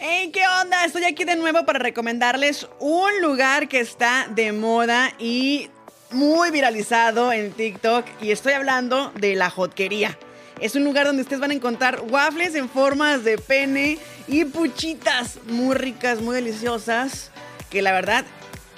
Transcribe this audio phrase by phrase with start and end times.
[0.00, 0.84] Hey, ¿qué onda?
[0.84, 5.70] Estoy aquí de nuevo para recomendarles un lugar que está de moda y
[6.12, 8.04] muy viralizado en TikTok.
[8.20, 10.16] Y estoy hablando de la Hotquería.
[10.60, 13.98] Es un lugar donde ustedes van a encontrar waffles en formas de pene
[14.28, 17.32] y puchitas muy ricas, muy deliciosas.
[17.68, 18.24] Que la verdad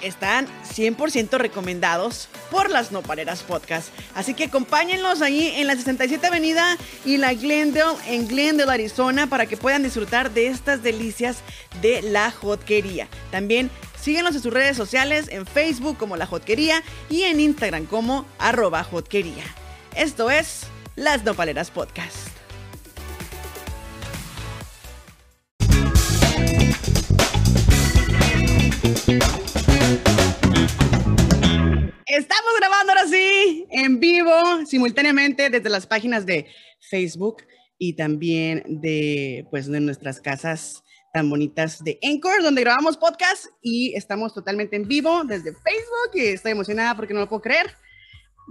[0.01, 3.89] están 100% recomendados por las Nopaleras Podcast.
[4.15, 9.45] Así que acompáñenlos ahí en la 67 Avenida y la Glendale en Glendale, Arizona, para
[9.45, 11.37] que puedan disfrutar de estas delicias
[11.81, 13.07] de la Hotquería.
[13.31, 13.69] También
[14.01, 18.83] síguenos en sus redes sociales, en Facebook como La Hotquería y en Instagram como arroba
[18.83, 19.43] Hotquería.
[19.95, 20.61] Esto es
[20.95, 22.31] Las Nopaleras Podcast.
[32.13, 34.33] Estamos grabando ahora sí, en vivo,
[34.65, 36.45] simultáneamente desde las páginas de
[36.81, 37.43] Facebook
[37.77, 43.95] y también de, pues, de nuestras casas tan bonitas de Anchor, donde grabamos podcast y
[43.95, 47.67] estamos totalmente en vivo desde Facebook y estoy emocionada porque no lo puedo creer.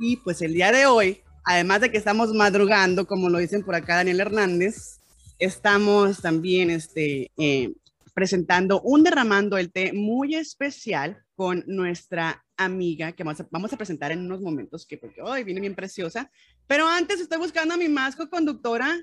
[0.01, 3.75] Y pues el día de hoy, además de que estamos madrugando, como lo dicen por
[3.75, 5.01] acá Daniel Hernández,
[5.39, 7.75] estamos también este, eh,
[8.15, 13.79] presentando un derramando el té muy especial con nuestra amiga que vamos a, vamos a
[13.79, 16.31] presentar en unos momentos que porque hoy viene bien preciosa.
[16.67, 18.95] Pero antes estoy buscando a mi masco conductora,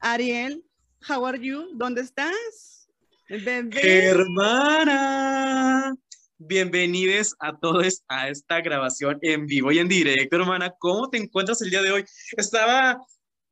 [0.00, 0.64] Ariel.
[1.08, 1.68] How are you?
[1.74, 2.88] ¿Dónde estás?
[3.28, 4.08] Bebé.
[4.08, 5.94] Hermana.
[6.36, 10.74] Bienvenidos a todos a esta grabación en vivo y en directo, hermana.
[10.76, 12.04] ¿Cómo te encuentras el día de hoy?
[12.36, 12.98] Estaba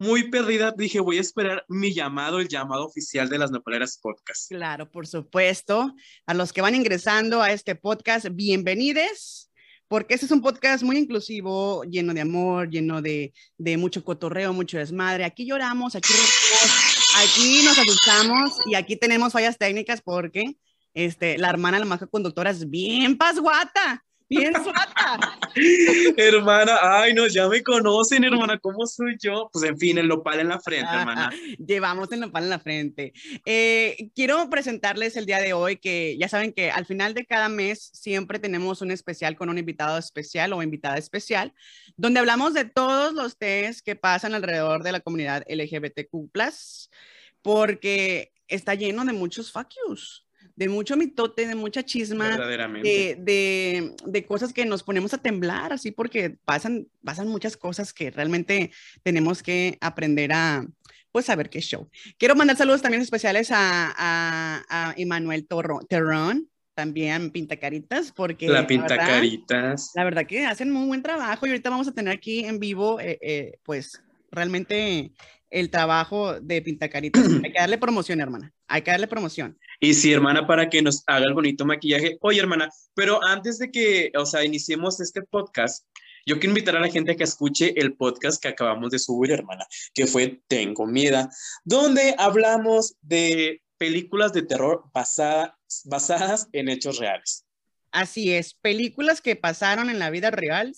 [0.03, 4.49] muy perdida, dije, voy a esperar mi llamado, el llamado oficial de las Nopaleras Podcast.
[4.49, 5.95] Claro, por supuesto.
[6.27, 9.49] A los que van ingresando a este podcast, bienvenidos,
[9.87, 14.53] porque este es un podcast muy inclusivo, lleno de amor, lleno de, de mucho cotorreo,
[14.53, 15.25] mucho desmadre.
[15.25, 16.13] Aquí lloramos, aquí
[17.23, 20.57] aquí nos asustamos y aquí tenemos fallas técnicas porque
[20.95, 24.05] este, la hermana, la maja conductora, es bien pasguata.
[24.33, 25.39] Bien suata.
[26.17, 29.51] hermana, ay, no, ya me conocen, hermana, ¿cómo soy yo?
[29.53, 31.31] Pues en fin, el nopal en la frente, hermana.
[31.59, 33.13] Llevamos el nopal en la frente.
[33.45, 37.51] Eh, quiero presentarles el día de hoy que ya saben que al final de cada
[37.51, 41.53] mes siempre tenemos un especial con un invitado especial o invitada especial,
[41.99, 46.31] donde hablamos de todos los test que pasan alrededor de la comunidad LGBTQ,
[47.43, 50.25] porque está lleno de muchos fuck yous
[50.57, 55.73] de mucho mitote, de mucha chisma, de, de, de, cosas que nos ponemos a temblar,
[55.73, 58.71] así porque pasan, pasan muchas cosas que realmente
[59.03, 60.67] tenemos que aprender a,
[61.11, 61.89] pues, saber qué show.
[62.19, 65.47] Quiero mandar saludos también especiales a, a, a Emanuel
[65.89, 68.49] Terrón, también Pintacaritas, porque...
[68.49, 69.93] La Pintacaritas.
[69.95, 73.01] La, verdad que hacen muy buen trabajo y ahorita vamos a tener aquí en vivo,
[73.01, 75.13] eh, eh, pues, realmente
[75.53, 77.25] el trabajo de Pintacaritas.
[77.45, 78.53] Hay que darle promoción, hermana.
[78.67, 79.59] Hay que darle promoción.
[79.81, 82.17] Y sí, hermana, para que nos haga el bonito maquillaje.
[82.23, 85.87] Oye, hermana, pero antes de que, o sea, iniciemos este podcast,
[86.25, 89.31] yo quiero invitar a la gente a que escuche el podcast que acabamos de subir,
[89.31, 91.29] hermana, que fue Tengo Miedo,
[91.65, 95.53] donde hablamos de películas de terror basadas,
[95.85, 97.45] basadas en hechos reales.
[97.91, 100.73] Así es, películas que pasaron en la vida real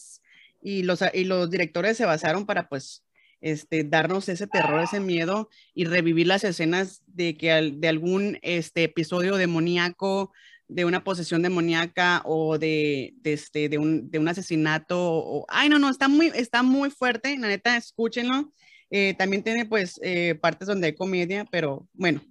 [0.60, 3.03] y los, y los directores se basaron para, pues,
[3.44, 8.84] este, darnos ese terror, ese miedo y revivir las escenas de que de algún este,
[8.84, 10.32] episodio demoníaco,
[10.66, 14.96] de una posesión demoníaca o de, de, este, de, un, de un asesinato.
[14.98, 18.50] O, ay, no, no, está muy, está muy fuerte, la neta, escúchenlo.
[18.88, 22.22] Eh, también tiene pues eh, partes donde hay comedia, pero bueno,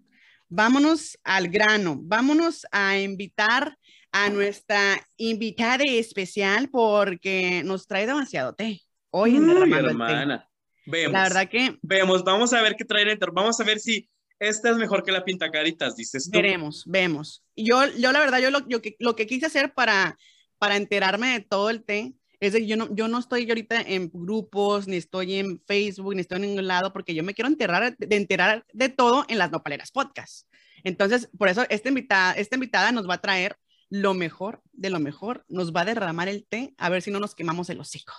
[0.50, 3.78] vámonos al grano, vámonos a invitar
[4.12, 8.82] a nuestra invitada especial porque nos trae demasiado té.
[9.12, 10.50] Hoy en hermana.
[10.86, 11.14] Vemos.
[11.14, 11.78] La verdad que.
[11.82, 13.32] Vemos, vamos a ver qué trae dentro.
[13.32, 16.38] Vamos a ver si esta es mejor que la pintacaritas, dices tú.
[16.38, 17.44] Veremos, vemos.
[17.56, 20.18] Yo, yo la verdad, yo lo, yo, lo que quise hacer para,
[20.58, 24.12] para enterarme de todo el té es que yo no, yo no estoy ahorita en
[24.14, 27.96] grupos, ni estoy en Facebook, ni estoy en ningún lado, porque yo me quiero enterar
[27.98, 30.50] de, enterar de todo en las Nopaleras Podcast.
[30.84, 33.58] Entonces, por eso esta invitada, esta invitada nos va a traer
[33.90, 37.22] lo mejor de lo mejor, nos va a derramar el té, a ver si no
[37.22, 38.14] nos quemamos el hocico.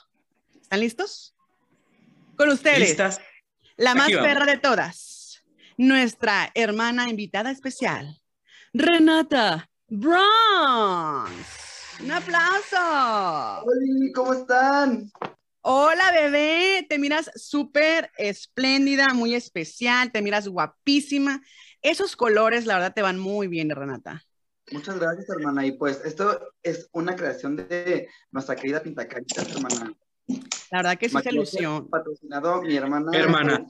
[0.54, 1.34] ¿Están listos?
[2.36, 2.96] Con ustedes,
[3.76, 5.44] la más perra de todas,
[5.76, 8.20] nuestra hermana invitada especial,
[8.72, 11.30] Renata Bronx.
[12.00, 12.76] Un aplauso.
[12.76, 15.12] Hola, ¿cómo están?
[15.60, 16.84] Hola, bebé.
[16.88, 20.10] Te miras súper espléndida, muy especial.
[20.10, 21.40] Te miras guapísima.
[21.82, 24.24] Esos colores, la verdad, te van muy bien, Renata.
[24.72, 25.64] Muchas gracias, hermana.
[25.64, 29.94] Y pues esto es una creación de nuestra querida Pintacarita, hermana.
[30.74, 31.88] La verdad que sí se ilusión.
[31.88, 33.16] Patrocinado mi hermana.
[33.16, 33.64] Hermana.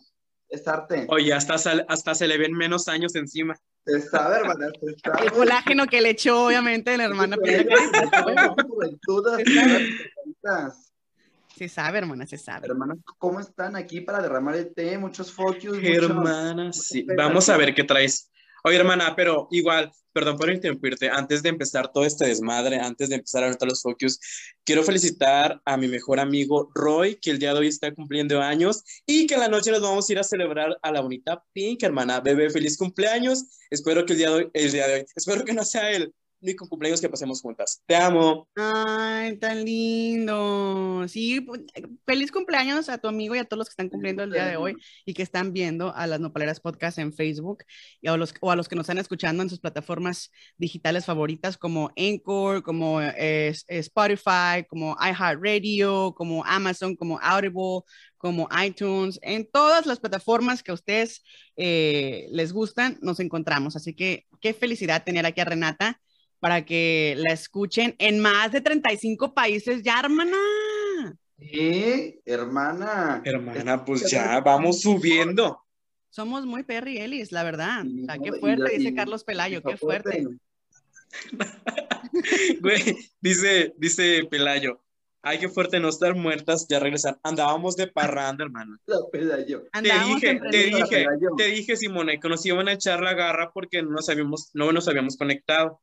[0.48, 1.06] es arte.
[1.10, 1.56] Oye, hasta,
[1.86, 3.54] hasta se le ven menos años encima.
[3.84, 5.24] Se sabe, hermana, se sabe.
[5.26, 7.36] El colágeno que le echó, obviamente, la hermana.
[11.54, 12.68] Se sabe, hermana, se sabe.
[12.68, 14.96] Hermanas, ¿cómo están aquí para derramar el té?
[14.96, 15.76] Muchos focus.
[15.82, 17.06] Hermanas, sí.
[17.18, 18.30] Vamos a ver qué traes.
[18.66, 23.16] Oye, hermana, pero igual, perdón por interrumpirte, antes de empezar todo este desmadre, antes de
[23.16, 24.19] empezar ahorita los focus,
[24.64, 28.82] quiero felicitar a mi mejor amigo Roy, que el día de hoy está cumpliendo años
[29.05, 31.82] y que en la noche nos vamos a ir a celebrar a la bonita Pink,
[31.82, 32.20] hermana.
[32.20, 33.44] Bebé, feliz cumpleaños.
[33.69, 36.14] Espero que el día de hoy, el día de hoy, espero que no sea él
[36.44, 37.82] único cumpleaños que pasemos juntas.
[37.87, 38.49] Te amo.
[38.55, 41.08] Ay, tan lindo.
[41.08, 41.62] Sí, pues,
[42.06, 44.56] feliz cumpleaños a tu amigo y a todos los que están cumpliendo el día de
[44.56, 47.64] hoy y que están viendo a las Nopaleras Podcast en Facebook
[48.00, 51.56] y a los, o a los que nos están escuchando en sus plataformas digitales favoritas
[51.56, 57.82] como Anchor, como Spotify, como iHeartRadio, como Amazon, como Audible,
[58.19, 61.23] como iTunes, en todas las plataformas que a ustedes
[61.56, 63.76] eh, les gustan, nos encontramos.
[63.76, 66.00] Así que qué felicidad tener aquí a Renata
[66.40, 70.36] para que la escuchen en más de 35 países ya, hermana.
[71.38, 73.22] Sí, hermana.
[73.25, 75.60] Hermana, pues ya vamos subiendo.
[76.10, 77.84] Somos muy Perry Ellis, la verdad.
[77.84, 80.26] O sea, qué fuerte, dice Carlos Pelayo, qué fuerte.
[82.60, 84.80] Güey, dice, dice Pelayo,
[85.25, 87.19] ay, qué fuerte no estar muertas, ya regresar.
[87.22, 88.78] Andábamos de parranda, hermana.
[88.87, 89.64] La Pelayo.
[89.72, 91.06] Te dije, te dije,
[91.37, 94.70] te dije, Simone, que nos iban a echar la garra porque no nos habíamos, no
[94.70, 95.80] nos habíamos conectado.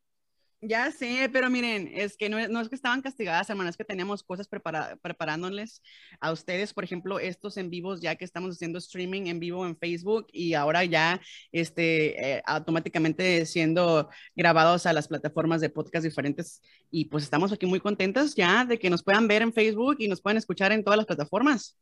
[0.64, 4.48] Ya sé, pero miren, es que no, es que estaban castigadas, hermanas, que teníamos cosas
[4.48, 5.82] preparándoles
[6.20, 9.76] a ustedes, por ejemplo, estos en vivos, ya que estamos haciendo streaming en vivo en
[9.76, 11.20] Facebook y ahora ya
[11.52, 16.62] este, eh, automáticamente siendo grabados a las plataformas de podcast diferentes.
[16.92, 20.08] Y pues estamos aquí muy contentas ya de que nos puedan ver en Facebook y
[20.10, 21.76] nos puedan escuchar en todas las plataformas.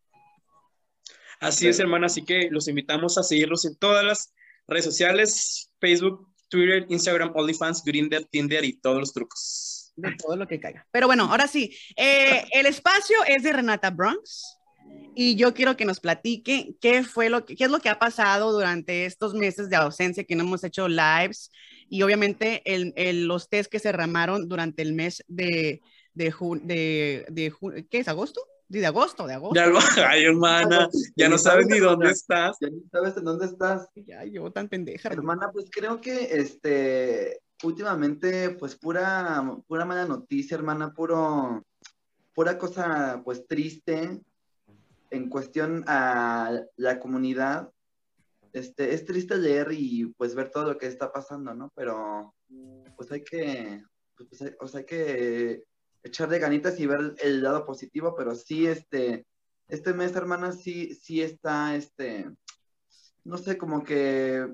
[1.42, 4.34] Así es, hermana, así que los invitamos a seguirlos en todas las
[4.68, 9.94] redes sociales, Facebook, Twitter, Instagram, OnlyFans, Grindr, Tinder y todos los trucos.
[9.96, 10.86] De todo lo que caiga.
[10.92, 14.58] Pero bueno, ahora sí, eh, el espacio es de Renata Bronx
[15.16, 18.00] y yo quiero que nos platique qué fue lo que, qué es lo que ha
[18.00, 21.52] pasado durante estos meses de ausencia que no hemos hecho lives
[21.90, 25.82] y obviamente el, los test que se ramaron durante el mes de,
[26.14, 28.08] de, de, de, ¿qué es?
[28.08, 28.42] ¿Agosto?
[28.70, 29.60] De agosto, de agosto.
[30.08, 32.58] Ay, hermana, ya no sabes ni dónde estás.
[32.62, 33.90] Ya no sabes en dónde estás.
[33.96, 35.10] Ya, yo tan pendeja.
[35.10, 41.66] Hermana, pues creo que este, últimamente, pues pura, pura mala noticia, hermana, puro,
[42.34, 44.22] pura cosa, pues triste
[45.10, 47.72] en cuestión a la comunidad.
[48.54, 51.72] Este, es triste leer y pues ver todo lo que está pasando, ¿no?
[51.76, 52.36] Pero
[52.96, 53.84] pues hay que,
[54.16, 55.64] pues, pues o sea, hay que
[56.04, 59.26] echarle ganitas y ver el lado positivo, pero sí, este,
[59.68, 62.30] este mes, hermana, sí, sí está, este,
[63.24, 64.48] no sé, como que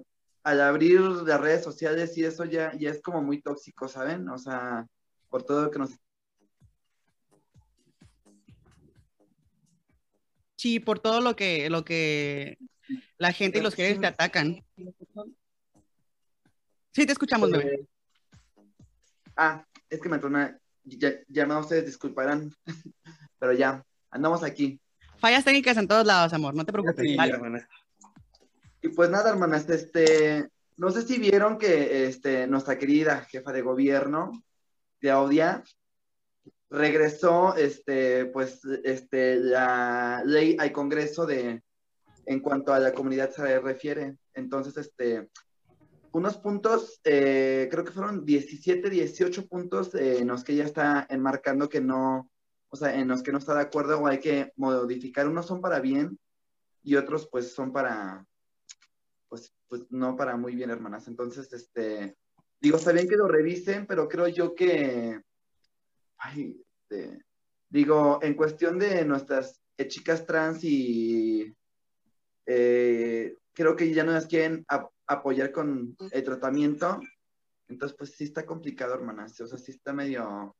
[0.44, 4.30] al abrir las redes sociales y eso ya, ya es como muy tóxico, ¿saben?
[4.30, 4.86] O sea,
[5.30, 5.92] por todo lo que nos...
[10.56, 12.57] Sí, por todo lo que, lo que
[13.18, 14.63] la gente y los que te atacan.
[16.92, 17.88] Sí, te escuchamos, bebé.
[19.36, 22.53] Ah, es que me una ya, ya me ustedes disculparán,
[23.39, 24.79] pero ya, andamos aquí.
[25.17, 27.05] Fallas técnicas en todos lados, amor, no te preocupes.
[28.81, 33.61] y pues nada, hermanas, este, no sé si vieron que este, nuestra querida jefa de
[33.61, 34.44] gobierno,
[34.99, 35.63] Claudia,
[36.69, 41.63] regresó, este, pues, este, la ley al Congreso de,
[42.25, 44.18] en cuanto a la comunidad se refiere.
[44.33, 45.30] Entonces, este,
[46.16, 51.06] unos puntos, eh, creo que fueron 17, 18 puntos eh, en los que ella está
[51.10, 52.31] enmarcando que no,
[52.69, 55.28] o sea, en los que no está de acuerdo o hay que modificar.
[55.28, 56.18] Unos son para bien
[56.84, 58.26] y otros pues son para,
[59.28, 61.10] pues, pues no para muy bien, hermanas.
[61.10, 62.16] Entonces, este,
[62.62, 65.19] digo, está bien que lo revisen, pero creo yo que,
[66.18, 67.26] ay, este,
[67.68, 71.54] digo, en cuestión de nuestras chicas trans y
[72.45, 74.64] eh, creo que ya no las quieren
[75.07, 77.00] apoyar con el tratamiento.
[77.68, 79.40] Entonces, pues sí está complicado, hermanas.
[79.42, 80.56] O sea, sí está medio,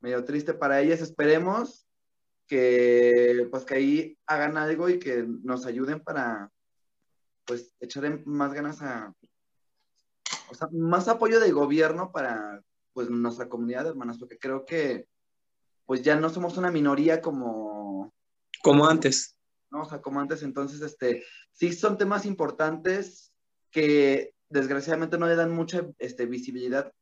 [0.00, 1.00] medio triste para ellas.
[1.00, 1.86] Esperemos
[2.46, 6.50] que, pues, que ahí hagan algo y que nos ayuden para,
[7.44, 9.14] pues, echarle más ganas a,
[10.50, 15.06] o sea, más apoyo del gobierno para, pues, nuestra comunidad, hermanas, porque creo que,
[15.86, 18.14] pues, ya no somos una minoría como...
[18.62, 19.36] Como antes.
[19.70, 23.32] No, o sea, como antes, entonces, este, sí son temas importantes,
[23.70, 26.92] que desgraciadamente no le dan mucha este, visibilidad,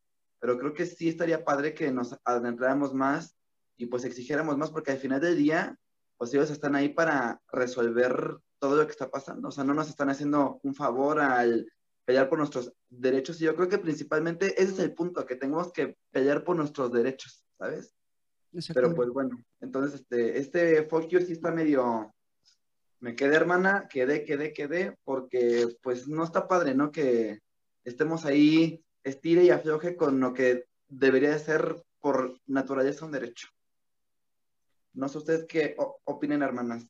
[0.41, 3.37] pero creo que sí estaría padre que nos adentráramos más
[3.77, 5.79] y pues exigiéramos más, porque al final del día,
[6.17, 9.49] pues ellos están ahí para resolver todo lo que está pasando.
[9.49, 11.67] O sea, no nos están haciendo un favor al
[12.05, 13.41] pelear por nuestros derechos.
[13.41, 16.93] Y yo creo que principalmente ese es el punto, que tenemos que pelear por nuestros
[16.93, 17.95] derechos, ¿sabes?
[18.73, 22.15] Pero pues bueno, entonces este, este fuck sí está medio,
[23.07, 26.91] me quedé hermana, quedé, quedé, quedé, porque pues no está padre, ¿no?
[26.91, 27.39] Que
[27.85, 33.47] estemos ahí, estire y afloje con lo que debería de ser por naturaleza un derecho.
[34.93, 36.85] No sé ustedes qué opinen, hermanas.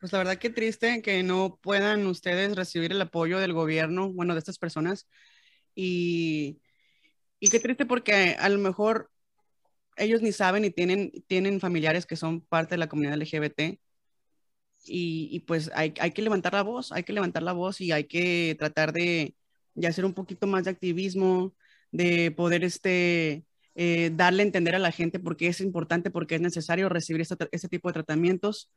[0.00, 4.34] Pues la verdad que triste que no puedan ustedes recibir el apoyo del gobierno, bueno,
[4.34, 5.06] de estas personas.
[5.76, 6.60] Y,
[7.38, 9.12] y qué triste porque a lo mejor
[9.96, 13.78] ellos ni saben y tienen, tienen familiares que son parte de la comunidad LGBT.
[14.88, 17.92] Y, y pues hay, hay, que levantar la voz, hay que levantar la voz y
[17.92, 19.34] hay que tratar de,
[19.74, 21.54] de hacer un poquito más de activismo,
[21.92, 26.26] de poder este, eh, darle a entender a la gente por qué es importante, por
[26.26, 28.70] qué es necesario recibir este, este tipo de tratamientos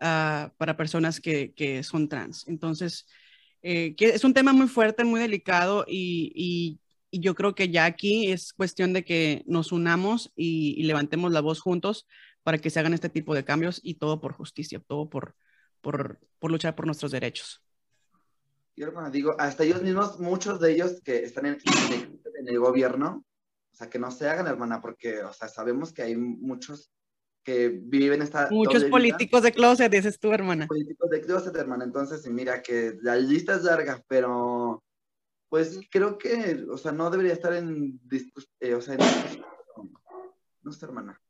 [0.00, 2.48] uh, para personas que, que, son trans.
[2.48, 3.06] Entonces,
[3.62, 6.80] eh, que es un tema muy fuerte, muy delicado y, y,
[7.10, 11.32] y, yo creo que ya aquí es cuestión de que nos unamos y, y, levantemos
[11.32, 12.06] la voz juntos
[12.42, 15.36] para que se hagan este tipo de cambios y todo por justicia, todo por,
[15.86, 17.62] por, por luchar por nuestros derechos.
[18.74, 23.24] Yo digo, hasta ellos mismos, muchos de ellos que están en, en el gobierno,
[23.72, 26.90] o sea, que no se hagan, hermana, porque, o sea, sabemos que hay muchos
[27.44, 28.48] que viven esta...
[28.50, 30.66] Muchos políticos de closet, dices tú, hermana.
[30.66, 31.84] Políticos de closet, hermana.
[31.84, 34.82] Entonces, mira que la lista es larga, pero
[35.48, 38.00] pues creo que, o sea, no debería estar en
[38.58, 39.00] eh, o sea, en
[40.62, 41.20] No sé, hermana.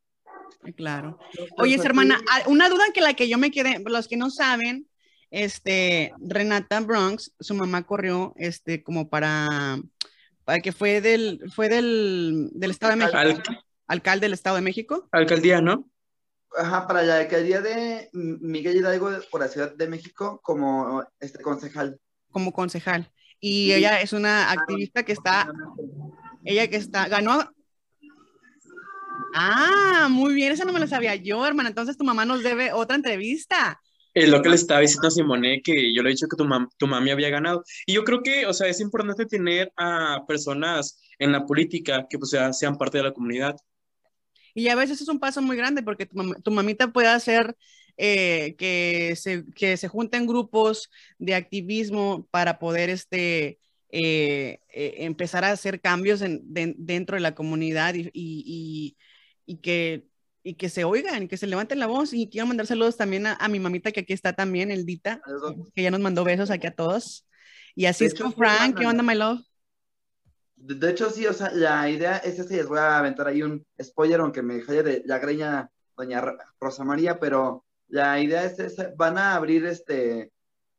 [0.77, 1.19] Claro.
[1.59, 4.89] Oye, hermana, ah, una duda que la que yo me quedé, los que no saben,
[5.31, 9.79] este, Renata Bronx, su mamá corrió, este, como para
[10.47, 13.53] para que fue del, fue del, del Estado de México.
[13.89, 15.09] alcalde del Estado de México.
[15.11, 15.91] Alcaldía, ¿no?
[16.57, 21.99] Ajá, para la alcaldía de Miguel Hidalgo por la Ciudad de México como este concejal.
[22.31, 23.11] Como concejal.
[23.41, 25.49] Y ella es una activista que está,
[26.45, 27.53] ella que está, ganó.
[29.39, 31.69] Ah, muy bien, esa no me la sabía yo, hermana.
[31.69, 33.79] Entonces tu mamá nos debe otra entrevista.
[34.15, 36.49] Es lo que le estaba diciendo a Simone, que yo le he dicho que tu,
[36.79, 37.63] tu mami había ganado.
[37.85, 42.19] Y yo creo que, o sea, es importante tener a personas en la política que
[42.19, 43.57] pues, sean parte de la comunidad.
[44.55, 47.55] Y a veces es un paso muy grande porque tu, mamita puede hacer
[47.99, 50.89] eh, que, se, que se junten grupos
[51.19, 53.59] de activismo para poder este,
[53.91, 58.97] eh, eh, empezar a hacer cambios en, dentro de la comunidad y, y, y
[59.57, 60.09] que
[60.47, 62.13] y que se oigan y que se levanten la voz.
[62.13, 65.21] Y quiero mandar saludos también a, mi mamita que aquí está también, el Dita,
[65.75, 67.27] que ya nos mandó besos aquí a todos.
[67.75, 69.41] Y así es con Frank, ¿qué onda, my love?
[70.55, 73.67] De, hecho, sí, o sea, la idea es esa, les voy a aventar ahí un
[73.83, 76.23] spoiler, aunque me dejaría de la greña doña
[76.61, 80.31] Rosa María, pero la idea es esa, van a abrir este,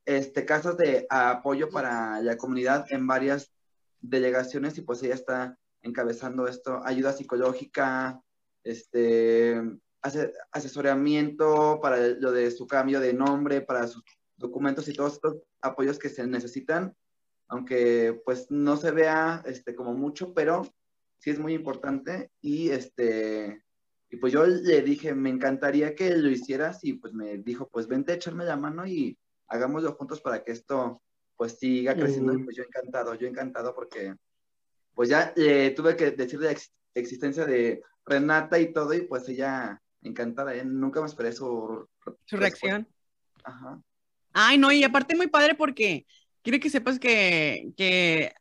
[0.05, 3.51] este casas de apoyo para la comunidad en varias
[3.99, 8.21] delegaciones y pues ella está encabezando esto, ayuda psicológica,
[8.67, 9.61] este,
[10.51, 14.03] asesoramiento para lo de su cambio de nombre, para sus
[14.37, 16.95] documentos y todos estos apoyos que se necesitan,
[17.47, 20.67] aunque pues no se vea este, como mucho, pero
[21.17, 23.63] sí es muy importante y este,
[24.09, 27.87] y pues yo le dije, me encantaría que lo hicieras y pues me dijo, pues
[27.87, 31.01] vente a echarme la mano y hagámoslo juntos para que esto
[31.35, 34.15] pues siga creciendo y pues yo encantado, yo encantado porque
[34.93, 35.33] pues ya
[35.75, 36.59] tuve que decir de la
[36.95, 40.63] existencia de Renata y todo, y pues ella encantada, ¿eh?
[40.65, 41.87] nunca me esperé su,
[42.25, 42.87] su reacción.
[43.43, 43.81] Ajá.
[44.33, 46.05] Ay, no, y aparte muy padre porque
[46.41, 48.33] quiero que sepas que, que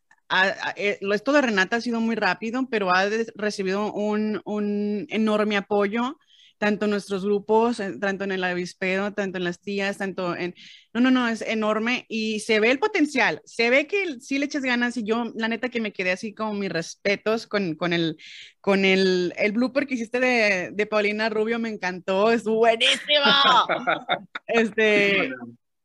[0.75, 3.05] eh, esto de Renata ha sido muy rápido, pero ha
[3.35, 6.17] recibido un, un enorme apoyo
[6.57, 10.55] tanto en nuestros grupos, tanto en el avispero, tanto en las tías, tanto en...
[10.93, 14.45] No, no, no, es enorme y se ve el potencial, se ve que sí le
[14.45, 17.93] echas ganas y yo, la neta que me quedé así con mis respetos con, con,
[17.93, 18.17] el,
[18.61, 23.25] con el, el blooper que hiciste de, de Paulina Rubio, me encantó, es buenísimo.
[24.47, 25.31] este...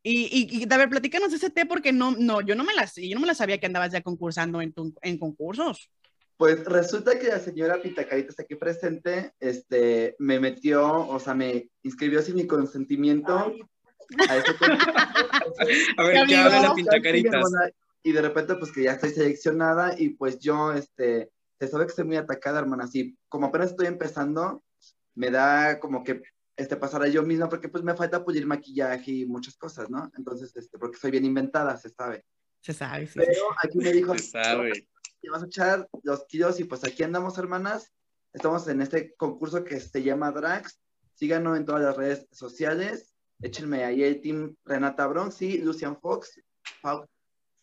[0.05, 2.91] Y, y, y, a ver, platícanos ese té porque no, no, yo no me la,
[2.97, 5.91] yo no me la sabía que andabas ya concursando en, tu, en concursos.
[6.37, 11.71] Pues resulta que la señora Pitacarita está aquí presente, este, me metió, o sea, me
[11.83, 13.55] inscribió sin mi consentimiento.
[14.29, 14.35] A,
[15.99, 17.45] a ver, ¿qué habla la Pitacaritas?
[18.03, 21.91] Y de repente, pues que ya estoy seleccionada y pues yo, este, se sabe que
[21.91, 24.65] estoy muy atacada, hermana, así como apenas estoy empezando,
[25.15, 26.23] me da como que
[26.57, 30.11] este, pasar a yo misma, porque pues me falta pulir maquillaje y muchas cosas, ¿no?
[30.19, 32.25] Entonces, este, porque soy bien inventada, se sabe.
[32.61, 33.21] Se sabe, sí.
[33.21, 34.89] Pero aquí me dijo, se sabe
[35.23, 37.93] y vas a echar los kilos y pues aquí andamos, hermanas.
[38.33, 40.81] Estamos en este concurso que se llama Drax.
[41.15, 43.15] Síganos en todas las redes sociales.
[43.41, 46.41] échenme ahí el team Renata Bronx y Lucian Fox.
[46.81, 47.09] Fox,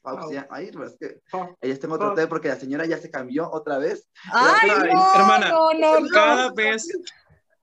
[0.01, 0.48] Fox, ya.
[0.50, 1.22] Ay, es que
[1.62, 4.08] ahí tengo otro té porque la señora ya se cambió otra vez.
[4.32, 6.10] Ay, no, hermana, no, no, no.
[6.10, 6.88] Cada vez,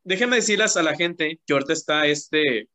[0.05, 2.69] déjenme decirles a la gente que ahorita está este,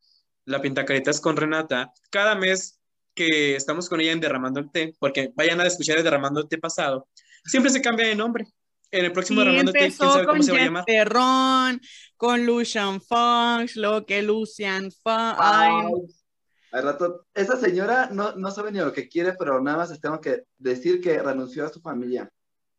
[0.44, 2.80] la pintacaritas con Renata, cada mes
[3.14, 6.48] que estamos con ella en Derramando el Té, porque vayan a escuchar el Derramando el
[6.48, 7.08] Té pasado,
[7.44, 8.46] siempre se cambia de nombre.
[8.90, 10.84] En el próximo Sí, Derramando el Té, quién sabe cómo se va a llamar.
[10.84, 11.80] Terrón,
[12.16, 15.36] con Lucian Fox, luego que Lucian Fox.
[15.38, 15.82] Ay,
[16.72, 20.20] Al rato, esa señora no, no sabe ni lo que quiere, pero nada más tengo
[20.20, 22.30] que decir que renunció a su familia.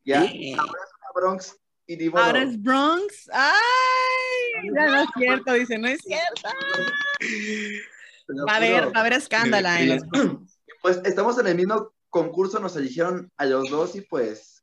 [0.04, 2.22] Ya, ahora es una Bronx y modo.
[2.22, 3.28] ahora es Bronx.
[3.32, 6.48] Ay, ya no es cierto, dice, no es cierto.
[8.28, 10.02] Va a haber, va a haber escándalo las
[10.82, 14.62] Pues estamos en el mismo concurso, nos eligieron a los dos y pues,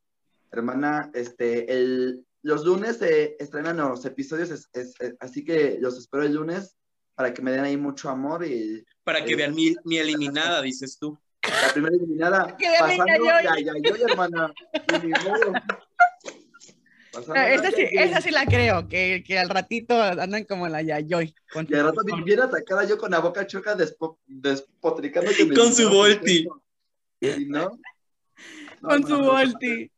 [0.52, 5.98] hermana, este, el, los lunes se estrenan los episodios, es- es- es- así que los
[5.98, 6.76] espero el lunes
[7.16, 10.98] para que me den ahí mucho amor y Para que vean mi, mi eliminada, dices
[11.00, 11.18] tú.
[11.44, 13.44] la primera eliminada, Que vean mi pasando yayoy.
[13.66, 14.54] ya, ya, yo, hermana,
[15.04, 15.54] y ni modo.
[15.54, 15.60] Pasando
[17.14, 21.34] No, esa sí, esa sí la creo, que, que al ratito andan como la Yayoy.
[21.52, 25.44] Con Y al rato bien- bien atacada yo con la boca choca despo- despotricando que
[25.46, 26.48] me Con su volti.
[27.20, 27.80] ¿Y no?
[28.82, 29.92] No, con no, su no, volti.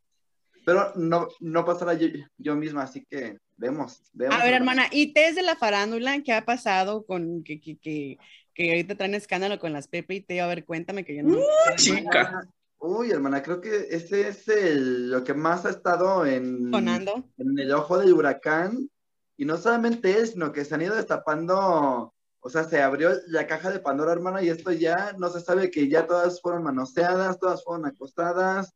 [0.65, 4.35] Pero no, no pasará yo, yo misma, así que vemos, vemos.
[4.35, 8.17] A ver, hermana, ¿y test de la farándula qué ha pasado con que, que, que,
[8.53, 10.45] que ahorita traen escándalo con las Pepe y Teo?
[10.45, 11.37] A ver, cuéntame que yo no.
[11.75, 12.47] chica.
[12.85, 17.23] Uy, hermana, creo que ese es el, lo que más ha estado en, Sonando.
[17.37, 18.89] en el ojo del huracán.
[19.37, 23.47] Y no solamente es, sino que se han ido destapando, o sea, se abrió la
[23.47, 27.39] caja de Pandora, hermana, y esto ya no se sabe que ya todas fueron manoseadas,
[27.39, 28.73] todas fueron acostadas.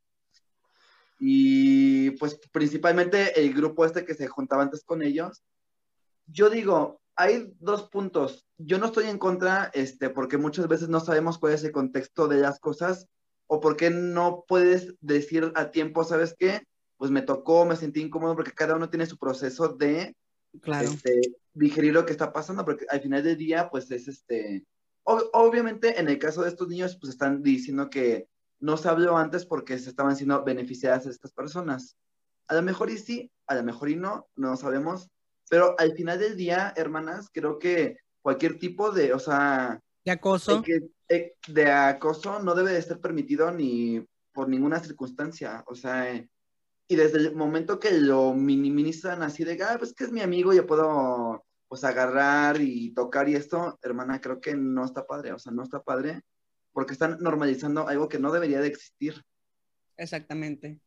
[1.19, 5.43] Y pues principalmente el grupo este que se juntaba antes con ellos.
[6.27, 8.47] Yo digo, hay dos puntos.
[8.57, 12.29] Yo no estoy en contra, este, porque muchas veces no sabemos cuál es el contexto
[12.29, 13.09] de las cosas
[13.47, 16.63] o por qué no puedes decir a tiempo, ¿sabes qué?
[16.97, 20.15] Pues me tocó, me sentí incómodo porque cada uno tiene su proceso de
[20.61, 20.89] Claro.
[20.89, 21.21] este,
[21.53, 24.65] digerir lo que está pasando, porque al final del día, pues es este,
[25.03, 28.27] ob- obviamente en el caso de estos niños, pues están diciendo que
[28.59, 31.95] no se habló antes porque se estaban siendo beneficiadas estas personas.
[32.47, 35.09] A lo mejor y sí, a lo mejor y no, no sabemos,
[35.49, 40.61] pero al final del día, hermanas, creo que cualquier tipo de, o sea, De acoso.
[40.63, 46.29] que- de acoso no debe de ser permitido ni por ninguna circunstancia, o sea, eh,
[46.87, 50.53] y desde el momento que lo minimizan así de, ah, pues que es mi amigo,
[50.53, 55.39] yo puedo, pues, agarrar y tocar y esto, hermana, creo que no está padre, o
[55.39, 56.21] sea, no está padre,
[56.71, 59.21] porque están normalizando algo que no debería de existir.
[59.97, 60.79] Exactamente.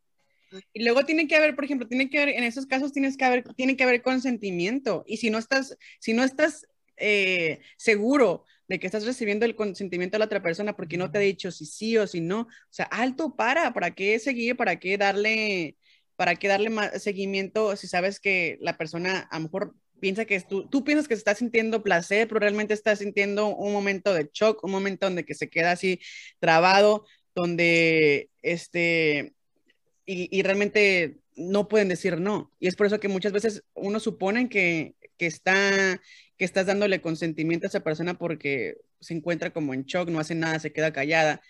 [0.73, 3.25] Y luego tiene que haber, por ejemplo, tiene que haber, en esos casos tienes que
[3.25, 5.05] haber, tiene que haber consentimiento.
[5.07, 6.67] Y si no estás, si no estás
[7.01, 11.19] eh, seguro de que estás recibiendo el consentimiento de la otra persona porque no te
[11.19, 14.57] ha dicho si sí o si no, o sea, alto, para, ¿para qué seguir?
[14.57, 15.77] ¿Para qué darle,
[16.17, 20.41] para qué darle más seguimiento si sabes que la persona a lo mejor piensa que
[20.41, 24.31] tú, tú piensas que se está sintiendo placer, pero realmente está sintiendo un momento de
[24.33, 26.01] shock, un momento donde que se queda así
[26.39, 29.35] trabado, donde este,
[30.07, 32.53] y, y realmente no pueden decir no.
[32.59, 36.01] Y es por eso que muchas veces uno supone que, que, está,
[36.37, 40.35] que estás dándole consentimiento a esa persona porque se encuentra como en shock, no hace
[40.35, 41.41] nada, se queda callada.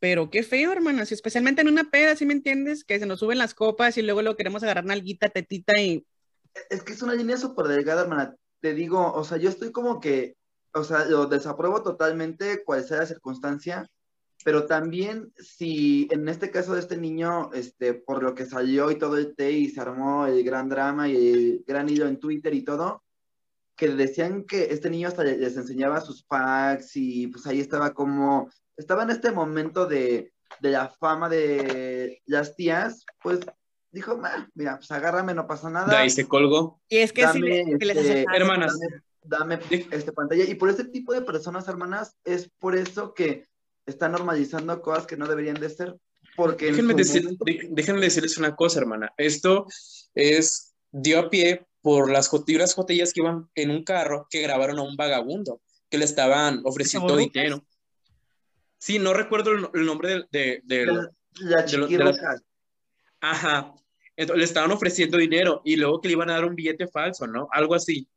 [0.00, 2.84] Pero qué feo, hermanas, especialmente en una peda, ¿sí me entiendes?
[2.84, 6.06] Que se nos suben las copas y luego lo queremos agarrar nalguita, tetita y
[6.70, 8.36] Es que es una línea súper delgada, hermana.
[8.60, 10.36] Te digo, o sea, yo estoy como que,
[10.72, 13.88] o sea, lo desapruebo totalmente, cual sea la circunstancia,
[14.44, 18.96] pero también si en este caso de este niño, este, por lo que salió y
[18.96, 22.54] todo el té y se armó el gran drama y el gran hilo en Twitter
[22.54, 23.02] y todo,
[23.76, 28.50] que decían que este niño hasta les enseñaba sus packs y pues ahí estaba como,
[28.76, 33.40] estaba en este momento de, de la fama de las tías, pues
[33.90, 35.88] dijo, "Ma, mira, pues agárrame, no pasa nada.
[35.88, 36.80] De ahí se colgó.
[36.88, 38.36] Y es que Dame, si le- que les este, hace falta.
[38.40, 38.78] Hermanas,
[39.24, 40.44] dame, dame este, pantalla.
[40.44, 43.47] Y por ese tipo de personas, hermanas, es por eso que
[43.88, 45.96] están normalizando cosas que no deberían de ser.
[46.36, 49.12] Porque en Déjenme, decir, momento- déjenme decirles una cosa, hermana.
[49.16, 49.66] Esto
[50.14, 54.78] es, dio a pie por las jotillas jotillas que iban en un carro que grabaron
[54.78, 57.64] a un vagabundo que le estaban ofreciendo dinero.
[58.78, 62.04] Sí, no recuerdo el, el nombre del, de, del- la, la de lo- de la-
[62.12, 62.42] chiquirruca.
[63.20, 63.74] Ajá.
[64.16, 67.26] Entonces, le estaban ofreciendo dinero y luego que le iban a dar un billete falso,
[67.26, 67.48] ¿no?
[67.52, 68.08] Algo así.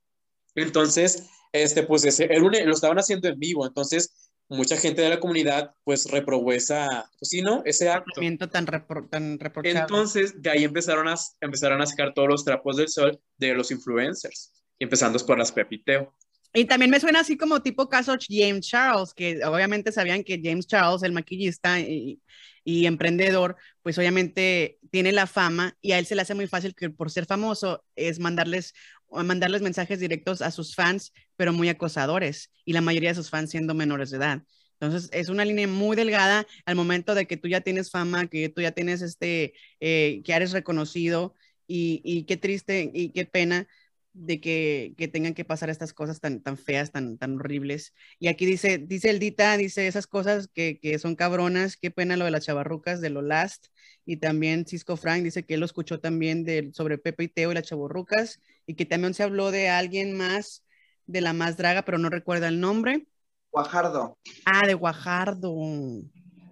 [0.55, 3.65] Entonces, este, pues ese, era un- lo estaban haciendo en vivo.
[3.65, 4.20] Entonces,
[4.51, 7.61] mucha gente de la comunidad, pues reprobó esa, pues sí, ¿no?
[7.65, 8.19] Ese acto.
[8.49, 9.39] tan, repro- tan.
[9.63, 13.71] Entonces, de ahí empezaron a, empezaron a sacar todos los trapos del sol de los
[13.71, 16.13] influencers, empezando por las Pepiteo.
[16.53, 20.67] Y también me suena así como tipo caso James Charles, que obviamente sabían que James
[20.67, 22.21] Charles, el maquillista y,
[22.65, 26.75] y, emprendedor, pues obviamente tiene la fama y a él se le hace muy fácil
[26.75, 28.73] que por ser famoso es mandarles,
[29.11, 33.51] mandarles mensajes directos a sus fans, pero muy acosadores, y la mayoría de sus fans
[33.51, 34.43] siendo menores de edad.
[34.79, 38.49] Entonces, es una línea muy delgada al momento de que tú ya tienes fama, que
[38.49, 41.35] tú ya tienes este, eh, que eres reconocido
[41.67, 43.67] y, y, qué triste y qué pena
[44.13, 47.93] de que, que, tengan que pasar estas cosas tan, tan feas, tan, tan horribles.
[48.19, 52.17] Y aquí dice, dice el Dita, dice esas cosas que, que son cabronas, qué pena
[52.17, 53.67] lo de las chavarrucas, de lo last.
[54.05, 57.51] Y también Cisco Frank dice que él lo escuchó también de, sobre Pepe y Teo
[57.51, 60.65] y las chavarrucas, y que también se habló de alguien más,
[61.05, 63.07] de la más draga, pero no recuerda el nombre.
[63.51, 64.17] Guajardo.
[64.45, 65.55] Ah, de Guajardo.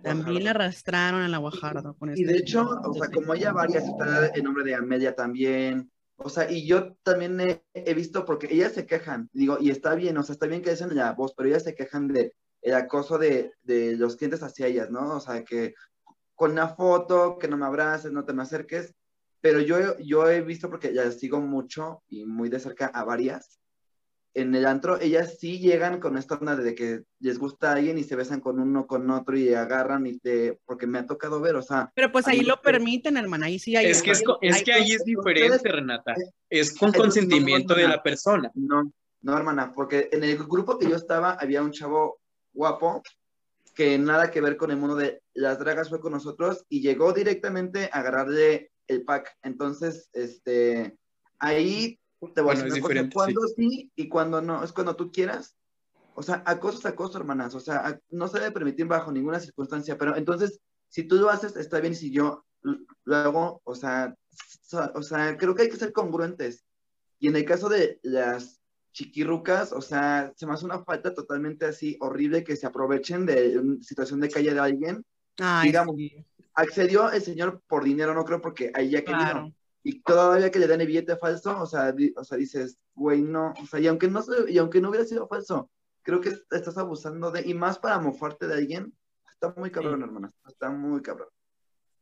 [0.01, 1.93] También le arrastraron a la Guajardo.
[1.95, 5.13] Con y de este hecho, o sea, como ella varias, está el nombre de Amelia
[5.13, 5.91] también.
[6.21, 7.39] O sea, y yo también
[7.73, 10.71] he, visto, porque ellas se quejan, digo, y está bien, o sea, está bien que
[10.71, 14.67] dicen la voz, pero ellas se quejan de el acoso de, de los clientes hacia
[14.67, 15.15] ellas, ¿no?
[15.15, 15.73] O sea, que
[16.35, 18.95] con una foto, que no me abraces, no te me acerques,
[19.41, 23.58] pero yo, yo he visto, porque ya sigo mucho y muy de cerca a varias,
[24.33, 27.97] en el antro, ellas sí llegan con esta onda de que les gusta a alguien
[27.97, 31.41] y se besan con uno, con otro y agarran y te, porque me ha tocado
[31.41, 31.91] ver, o sea.
[31.95, 33.87] Pero pues ahí lo permiten, hermana, ahí sí hay.
[33.87, 36.15] Es que, es, que ahí es diferente, Renata.
[36.49, 38.51] Es con consentimiento de la persona.
[38.53, 42.19] No, no, hermana, porque en el grupo que yo estaba había un chavo
[42.53, 43.01] guapo
[43.75, 47.13] que nada que ver con el mundo de las dragas fue con nosotros y llegó
[47.13, 49.37] directamente a agarrarle el pack.
[49.41, 50.97] Entonces, este,
[51.37, 53.91] ahí te voy a decir cuando sí.
[53.95, 55.55] y cuando no, es cuando tú quieras.
[56.15, 57.55] O sea, acoso es acoso, hermanas.
[57.55, 59.97] O sea, no se debe permitir bajo ninguna circunstancia.
[59.97, 61.95] Pero entonces, si tú lo haces, está bien.
[61.95, 62.45] Si yo
[63.05, 64.15] lo hago, o sea,
[64.93, 66.65] o sea, creo que hay que ser congruentes.
[67.19, 68.59] Y en el caso de las
[68.91, 73.57] chiquirrucas, o sea, se me hace una falta totalmente así horrible que se aprovechen de
[73.57, 75.05] una situación de calle de alguien.
[75.63, 75.95] Digamos,
[76.53, 80.67] accedió el señor por dinero, no creo, porque ahí ya querido y todavía que le
[80.67, 84.07] dan el billete falso, o sea, o sea dices, güey, no, o sea, y aunque
[84.07, 85.69] no, y aunque no hubiera sido falso,
[86.03, 88.93] creo que estás abusando de, y más para mofarte de alguien,
[89.31, 91.29] está muy cabrón, hermana, está muy cabrón.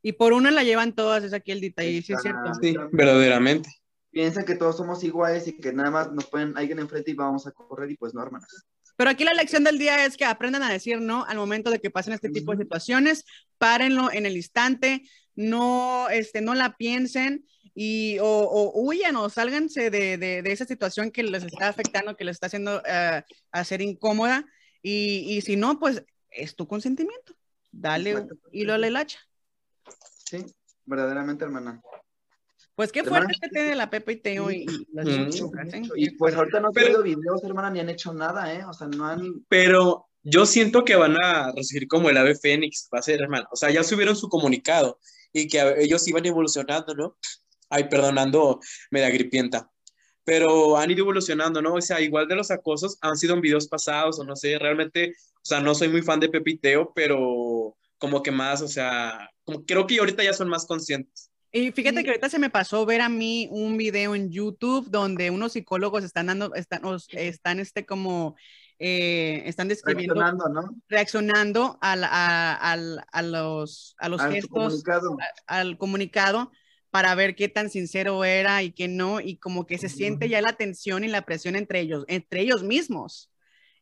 [0.01, 2.53] Y por una la llevan todas, es aquí el detalle, sí es cierto.
[2.61, 3.69] Sí, verdaderamente.
[4.09, 7.45] Piensan que todos somos iguales y que nada más nos ponen alguien enfrente y vamos
[7.45, 8.65] a correr y pues no, hermanas.
[8.95, 11.79] Pero aquí la lección del día es que aprendan a decir no al momento de
[11.79, 13.25] que pasen este tipo de situaciones,
[13.59, 15.03] párenlo en el instante,
[15.35, 17.45] no, este, no la piensen
[17.79, 22.17] y o, o huyan o sálganse de, de, de, esa situación que les está afectando,
[22.17, 24.47] que les está haciendo uh, a ser incómoda.
[24.81, 27.35] Y, y, si no, pues es tu consentimiento.
[27.71, 29.19] Dale hilo a la hacha.
[30.25, 30.43] Sí,
[30.85, 31.79] verdaderamente, hermana.
[32.73, 35.91] Pues qué fuerte que tiene la Pepe y Teo y, las mm.
[35.97, 38.65] Y pues ahorita no han subido videos, hermana, ni han hecho nada, ¿eh?
[38.65, 39.45] O sea, no han...
[39.49, 43.47] Pero yo siento que van a recibir como el ave fénix, va a ser, hermano.
[43.51, 44.99] O sea, ya subieron su comunicado
[45.31, 47.15] y que ellos iban evolucionando, ¿no?
[47.69, 48.59] Ay, perdonando,
[48.91, 49.69] media gripienta.
[50.23, 51.75] Pero han ido evolucionando, ¿no?
[51.75, 55.13] O sea, igual de los acosos han sido en videos pasados, o no sé, realmente,
[55.35, 59.65] o sea, no soy muy fan de Pepiteo, pero como que más, o sea, como
[59.65, 61.31] creo que ahorita ya son más conscientes.
[61.51, 65.31] Y fíjate que ahorita se me pasó ver a mí un video en YouTube donde
[65.31, 68.35] unos psicólogos están dando, están, están este como,
[68.79, 70.81] eh, están describiendo, reaccionando, ¿no?
[70.89, 75.17] reaccionando al, a, al, a, los, a los gestos, comunicado.
[75.47, 76.51] al comunicado
[76.97, 80.41] para ver qué tan sincero era y qué no, y como que se siente ya
[80.41, 83.31] la tensión y la presión entre ellos, entre ellos mismos.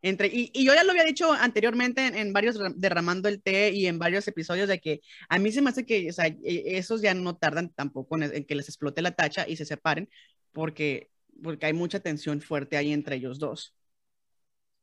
[0.02, 3.88] Entre, y, y yo ya lo había dicho anteriormente en, varios derramando el té y
[3.88, 5.00] en varios episodios de que
[5.30, 8.24] a mí se me hace que o sea, e, esos ya no tardan tampoco en,
[8.24, 10.10] en, que les explote la tacha y se separen
[10.52, 11.10] porque,
[11.42, 13.74] porque hay mucha tensión fuerte ahí entre ellos dos.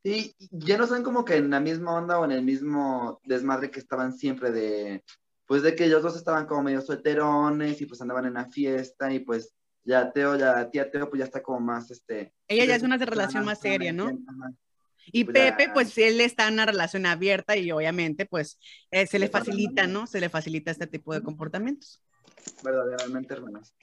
[0.03, 3.71] Sí, ya no son como que en la misma onda o en el mismo desmadre
[3.71, 5.05] que estaban siempre de
[5.47, 9.13] pues de que ellos dos estaban como medio solterones y pues andaban en la fiesta
[9.13, 12.33] y pues ya Teo, ya tía Teo, pues ya está como más, este...
[12.49, 14.11] Ella ya es una relación más seria, ¿no?
[15.07, 18.59] Y pues Pepe, pues él está en una relación abierta y obviamente pues
[18.91, 20.07] eh, se le facilita, ¿no?
[20.07, 22.01] Se le facilita este tipo de comportamientos.
[22.63, 23.75] Verdaderamente, hermanas.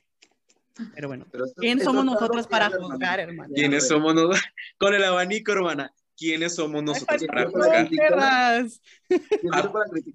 [0.95, 1.25] Pero bueno,
[1.57, 3.53] ¿quién somos nosotros para juzgar, hermano?
[3.53, 4.41] ¿Quiénes somos nosotros?
[4.77, 7.89] Con el abanico, hermana quiénes somos nosotros para juzgar.
[7.89, 8.81] Perras.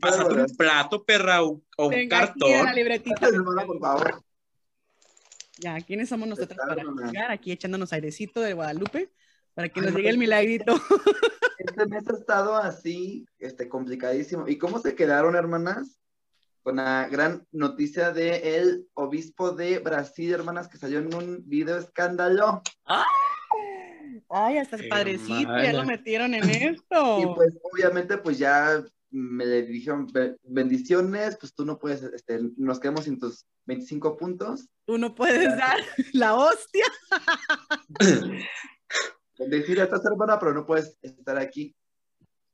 [0.00, 2.52] Pásate un plato, perra, o, un cartón.
[2.52, 3.28] Aquí la libretita.
[3.66, 4.24] por favor.
[5.58, 7.30] Ya, ¿quiénes somos nosotros para juzgar?
[7.30, 9.10] Aquí echándonos airecito de Guadalupe
[9.54, 10.74] para que nos llegue el milagrito.
[11.56, 14.46] Este mes ha estado así, este, complicadísimo.
[14.48, 15.98] ¿Y cómo se quedaron, hermanas?
[16.62, 21.78] Con la gran noticia de el obispo de Brasil, hermanas, que salió en un video
[21.78, 22.62] escándalo.
[22.84, 23.04] ¡Ah!
[24.36, 27.20] Ay, hasta es padrecito, ya lo metieron en esto.
[27.20, 30.08] Y pues obviamente pues ya me dijeron
[30.42, 34.68] bendiciones, pues tú no puedes, este, nos quedamos sin tus 25 puntos.
[34.86, 35.78] Tú no puedes dar
[36.14, 36.84] la hostia.
[39.38, 41.72] Decir a esta hermana, pero no puedes estar aquí.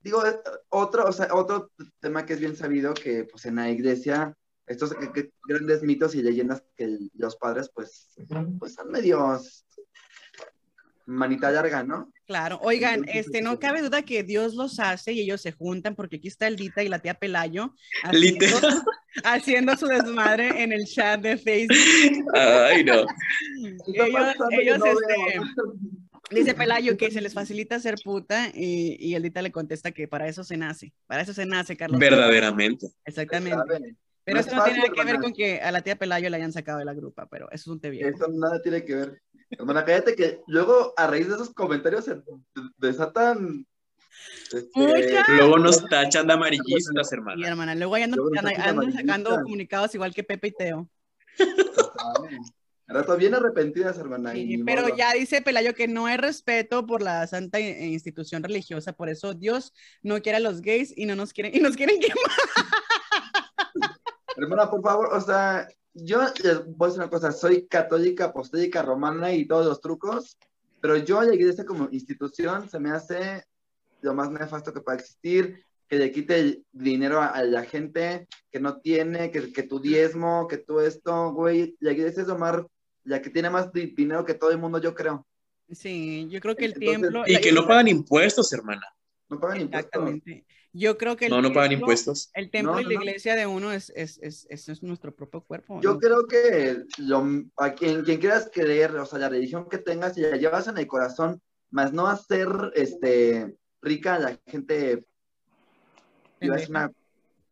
[0.00, 0.22] Digo,
[0.68, 4.94] otro, o sea, otro tema que es bien sabido que pues en la iglesia estos
[5.48, 8.14] grandes mitos y leyendas que los padres pues,
[8.58, 9.64] pues son medios
[11.10, 12.12] manita larga, ¿no?
[12.26, 16.16] Claro, oigan, este, no cabe duda que Dios los hace y ellos se juntan, porque
[16.16, 18.46] aquí está el Dita y la tía Pelayo haciendo,
[19.24, 21.76] haciendo su desmadre en el chat de Facebook.
[22.34, 23.04] Ay, no.
[24.52, 25.40] ellos, este,
[26.30, 30.06] dice Pelayo que se les facilita ser puta y, y el Dita le contesta que
[30.06, 31.98] para eso se nace, para eso se nace, Carlos.
[31.98, 32.86] Verdaderamente.
[33.04, 33.96] Exactamente.
[34.24, 36.52] Pero eso no tiene nada que ver con que a la tía Pelayo la hayan
[36.52, 39.22] sacado de la grupa, pero eso es un te Eso nada tiene que ver.
[39.50, 42.22] Hermana, cállate que luego a raíz de esos comentarios se
[42.76, 43.66] desatan.
[44.52, 44.70] Este,
[45.28, 47.42] luego nos tachan de amarillistas, hermana.
[47.42, 50.90] Sí, hermana, luego andan, sacando comunicados igual que Pepe y Teo.
[52.90, 54.32] Ahora bien arrepentidas, hermana.
[54.66, 59.32] pero ya dice Pelayo que no hay respeto por la santa institución religiosa, por eso
[59.32, 62.16] Dios no quiere a los gays y no nos quieren, y nos quieren quemar.
[64.36, 68.82] Hermana, por favor, o sea, yo les voy a decir una cosa, soy católica, apostólica,
[68.82, 70.36] romana y todos los trucos,
[70.80, 73.44] pero yo a la iglesia como institución se me hace
[74.00, 78.80] lo más nefasto que pueda existir, que le quite dinero a, la gente que no
[78.80, 82.62] tiene, que, que, tu diezmo, que tú esto, güey, la iglesia es lo más,
[83.04, 85.26] la que tiene más dinero que todo el mundo, yo creo.
[85.72, 87.24] Sí, yo creo que el templo...
[87.26, 88.86] Y que no pagan impuestos, hermana.
[89.28, 90.44] No pagan Exactamente.
[90.72, 91.26] Yo creo que...
[91.26, 92.30] El no, no pagan impuestos.
[92.34, 95.80] El templo y la iglesia de uno es, es, es, es, nuestro propio cuerpo.
[95.80, 97.24] Yo creo que lo,
[97.56, 100.78] a quien, quien quieras creer, o sea, la religión que tengas, y la llevas en
[100.78, 105.04] el corazón, más no hacer este, rica a la gente...
[106.38, 106.90] Es una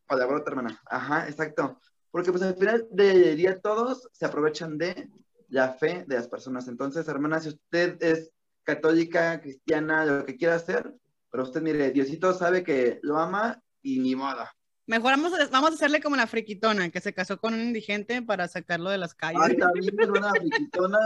[0.07, 0.81] palabra, hermana.
[0.87, 1.78] Ajá, exacto.
[2.11, 5.11] Porque pues al final del día todos se aprovechan de
[5.48, 6.68] la fe de las personas.
[6.68, 8.33] Entonces, hermana, si usted es
[8.64, 10.94] católica, cristiana, lo que quiera hacer,
[11.31, 14.55] pero usted mire, Diosito sabe que lo ama y ni moda.
[14.87, 18.23] Mejor vamos a, vamos a hacerle como la friquitona, que se casó con un indigente
[18.23, 19.41] para sacarlo de las calles.
[19.43, 20.99] Ay, también una friquitona,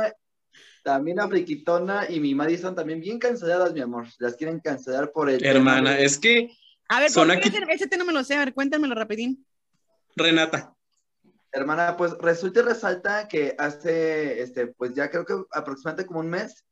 [0.85, 4.07] también la friquitona y mi Madison también bien canceladas, mi amor.
[4.19, 5.45] Las quieren cancelar por el...
[5.45, 6.51] Hermana, es que...
[6.89, 7.51] A ver, son aquí...
[7.71, 9.45] ese no me lo sé, a ver, cuéntamelo rapidín.
[10.15, 10.75] Renata.
[11.51, 16.31] Hermana, pues resulta y resalta que hace, este, pues ya creo que aproximadamente como un
[16.31, 16.65] mes,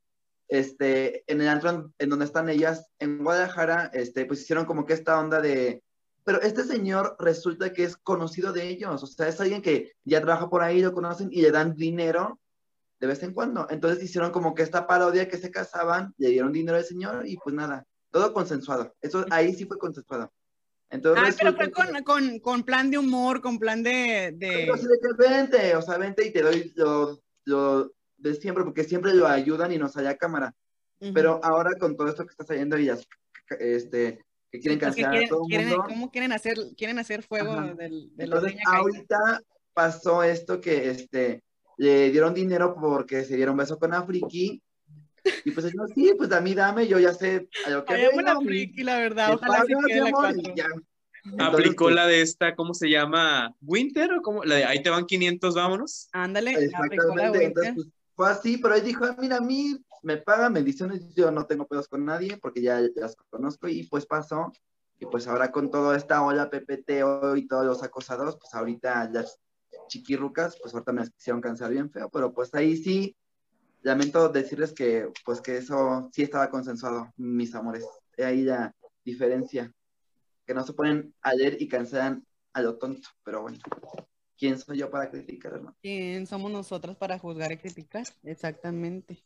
[0.51, 4.95] este, en el antro en donde están ellas, en Guadalajara, este, pues hicieron como que
[4.95, 5.83] esta onda de,
[6.25, 10.21] pero este señor resulta que es conocido de ellos, o sea, es alguien que ya
[10.21, 12.39] trabaja por ahí, lo conocen y le dan dinero
[12.99, 13.67] de vez en cuando.
[13.71, 17.37] Entonces hicieron como que esta parodia que se casaban, le dieron dinero al señor y
[17.37, 18.95] pues nada, todo consensuado.
[19.01, 20.31] Eso ahí sí fue consensuado.
[20.91, 24.35] Entonces, ah, pero fue con, con, con, plan de humor, con plan de...
[24.37, 24.69] de...
[25.17, 29.73] vente, o sea, vente y te doy lo, lo, de siempre, porque siempre lo ayudan
[29.73, 30.55] y nos sale a cámara.
[31.15, 33.07] Pero ahora con todo esto que está saliendo, ellas,
[33.59, 35.85] este, que quieren cancelar a todo quieren, mundo.
[35.89, 39.41] ¿Cómo quieren hacer, quieren hacer fuego del, de Entonces, ahorita
[39.73, 41.43] pasó esto que, este,
[41.79, 44.63] le dieron dinero porque se dieron beso con Afriki.
[45.45, 48.09] Y pues yo, sí, pues a mí dame, yo ya sé a lo que Ay,
[48.15, 49.73] vengo, Afriki, la verdad, ojalá sí
[51.39, 53.55] Aplicó pues la de esta, ¿cómo se llama?
[53.61, 54.45] ¿Winter o cómo?
[54.45, 56.09] La de ahí te van 500, vámonos.
[56.13, 57.89] Ándale, Exactamente, entonces pues,
[58.21, 61.89] fue así, pero él dijo, mira, a mí me pagan bendiciones, yo no tengo pedos
[61.89, 64.53] con nadie porque ya las conozco y pues pasó.
[64.99, 66.91] Y pues ahora con toda esta ola PPT
[67.37, 69.41] y todos los acosados, pues ahorita las
[69.89, 73.17] chiquirrucas, pues ahorita me las quisieron cancelar bien feo, pero pues ahí sí,
[73.81, 77.87] lamento decirles que pues que eso sí estaba consensuado, mis amores.
[78.19, 79.73] Ahí la diferencia,
[80.45, 83.61] que no se ponen a leer y cancelan a lo tonto, pero bueno.
[84.41, 85.77] ¿Quién soy yo para criticar, hermano?
[85.83, 88.05] ¿Quién somos nosotras para juzgar y criticar?
[88.23, 89.23] Exactamente.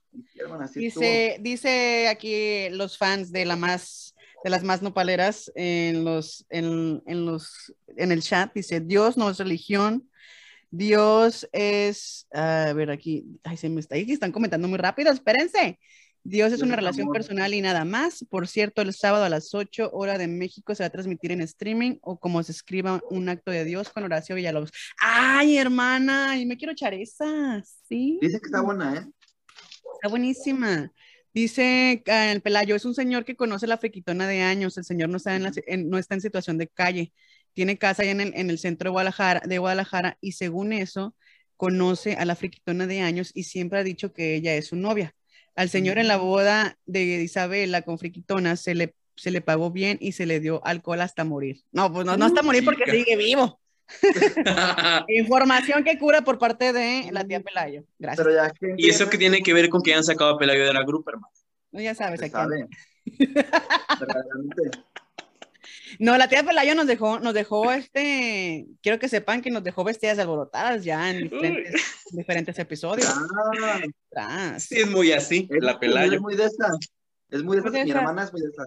[0.74, 7.00] dice, dice aquí los fans de la más de las más nopaleras en los en,
[7.06, 10.10] en los en el chat dice Dios no es religión
[10.70, 15.78] Dios es a ver aquí ay se me está ahí están comentando muy rápido espérense
[16.26, 18.24] Dios es una relación personal y nada más.
[18.30, 21.42] Por cierto, el sábado a las 8 hora de México se va a transmitir en
[21.42, 24.72] streaming o como se escriba un acto de Dios con Horacio Villalobos.
[24.98, 28.18] Ay, hermana, y me quiero echar esa, ¿sí?
[28.22, 29.06] Dice que está buena, ¿eh?
[29.96, 30.90] Está buenísima.
[31.34, 34.78] Dice ah, el Pelayo, es un señor que conoce la fequitona de años.
[34.78, 37.12] El señor no está en, no está en situación de calle.
[37.52, 41.14] Tiene casa allá en el, en el centro de Guadalajara, de Guadalajara y según eso,
[41.58, 45.14] conoce a la friquitona de años y siempre ha dicho que ella es su novia
[45.56, 49.98] Al señor en la boda de Isabela con Friquitona se le, se le pagó bien
[50.00, 51.62] y se le dio alcohol hasta morir.
[51.72, 52.96] No, pues no, no hasta morir porque chica.
[52.96, 53.60] sigue vivo.
[55.08, 57.84] Información que cura por parte de la tía Pelayo.
[57.98, 58.26] Gracias.
[58.26, 60.64] Pero ya que ¿Y eso qué tiene que ver con que han sacado a Pelayo
[60.66, 61.32] de la grupo, hermano?
[61.70, 62.42] No, ya sabes se a quién.
[62.42, 62.68] sabe.
[65.98, 69.84] No, la tía Pelayo nos dejó, nos dejó este, quiero que sepan que nos dejó
[69.84, 73.12] vestidas alborotadas ya en diferentes, diferentes episodios.
[74.16, 74.56] Ah.
[74.58, 76.14] Sí, es muy así, es, la Pelayo.
[76.14, 76.68] es muy de esa.
[77.30, 77.70] Es muy de esa.
[77.70, 77.98] Muy de Mi esa.
[78.00, 78.66] hermana es muy de esa.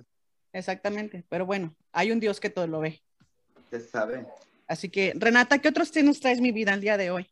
[0.54, 1.26] Exactamente.
[1.30, 3.02] Pero bueno, hay un Dios que todo lo ve.
[3.70, 4.26] Se sabe.
[4.68, 7.28] Así que, Renata, ¿qué otros nos traes mi vida el día de hoy?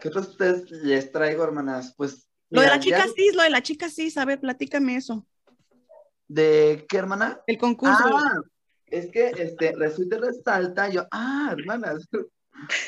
[0.00, 1.94] ¿Qué otros ustedes les traigo, hermanas?
[1.96, 2.28] Pues.
[2.50, 5.26] Lo de la chica ya- cis, lo de la chica cis, a ver, platícame eso.
[6.26, 7.40] ¿De qué, hermana?
[7.46, 7.96] El concurso.
[8.00, 8.40] Ah,
[8.86, 12.08] es que este, resulta y resalta, yo, ah, hermanas.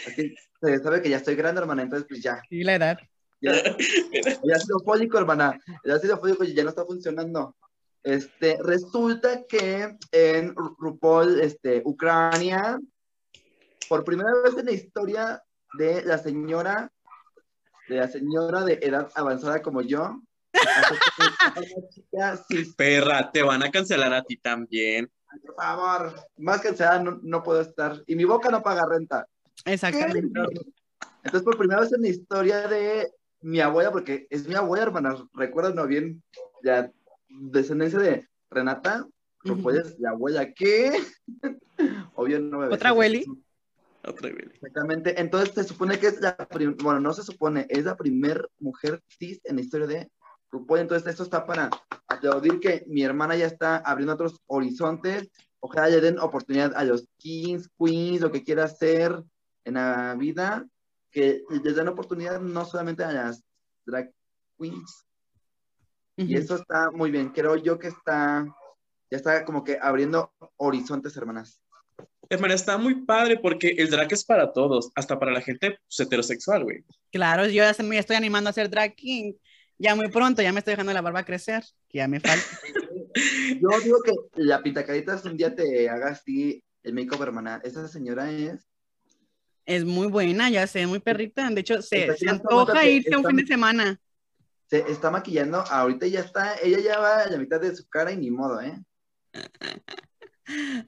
[0.07, 2.41] Así, se sabe que ya estoy grande, hermana, entonces pues ya.
[2.49, 2.99] Sí, la edad.
[3.41, 5.59] Ya, ya ha sido fólico, hermana.
[5.85, 7.57] Ya ha sido fólico y ya no está funcionando.
[8.03, 12.79] Este, resulta que en Ru- RuPaul, este, Ucrania,
[13.89, 15.43] por primera vez en la historia
[15.77, 16.91] de la señora,
[17.89, 20.23] de la señora de edad avanzada como yo,
[22.77, 25.11] Perra, te van a cancelar a ti también.
[25.45, 28.03] Por favor, más que sea, no, no puedo estar.
[28.07, 29.27] Y mi boca no paga renta.
[29.65, 30.19] Exactamente.
[31.25, 33.11] Entonces, por primera vez en la historia de
[33.41, 36.23] mi abuela, porque es mi abuela, hermanas, recuerdan bien,
[36.63, 36.91] la
[37.29, 39.07] descendencia de Renata,
[39.45, 39.63] Ujú.
[39.63, 40.93] pues la abuela, ¿qué?
[42.15, 43.25] Obvio no me ¿Otra abueli?
[44.05, 44.51] Otra vez.
[44.55, 45.21] Exactamente.
[45.21, 49.03] Entonces, se supone que es la, prim- bueno, no se supone, es la primer mujer
[49.19, 50.11] cis en la historia de.
[50.77, 51.71] Entonces, esto está para
[52.09, 55.29] aplaudir que mi hermana ya está abriendo otros horizontes.
[55.61, 59.23] Ojalá le den oportunidad a los kings, queens, lo que quiera hacer
[59.65, 60.67] en la vida,
[61.11, 63.43] que les den oportunidad no solamente a las
[63.85, 64.13] drag
[64.59, 65.05] queens.
[66.17, 67.31] Y eso está muy bien.
[67.31, 68.47] Creo yo que está,
[69.11, 71.61] ya está como que abriendo horizontes, hermanas.
[72.29, 76.01] Hermana, está muy padre porque el drag es para todos, hasta para la gente pues,
[76.01, 76.85] heterosexual, güey.
[77.13, 79.35] Claro, yo ya se- me estoy animando a hacer drag king.
[79.79, 82.45] Ya muy pronto, ya me estoy dejando la barba crecer, que ya me falta.
[83.61, 87.61] Yo digo que la pintacaritas un día te haga así el make-up, hermana.
[87.65, 88.67] Esa señora es.
[89.65, 91.49] Es muy buena, ya sé, muy perrita.
[91.51, 94.01] De hecho, se, antoja irse un está- fin de semana.
[94.69, 95.59] Se está maquillando.
[95.59, 96.57] Ahorita ya está.
[96.63, 98.81] Ella ya va a la mitad de su cara y ni modo, ¿eh?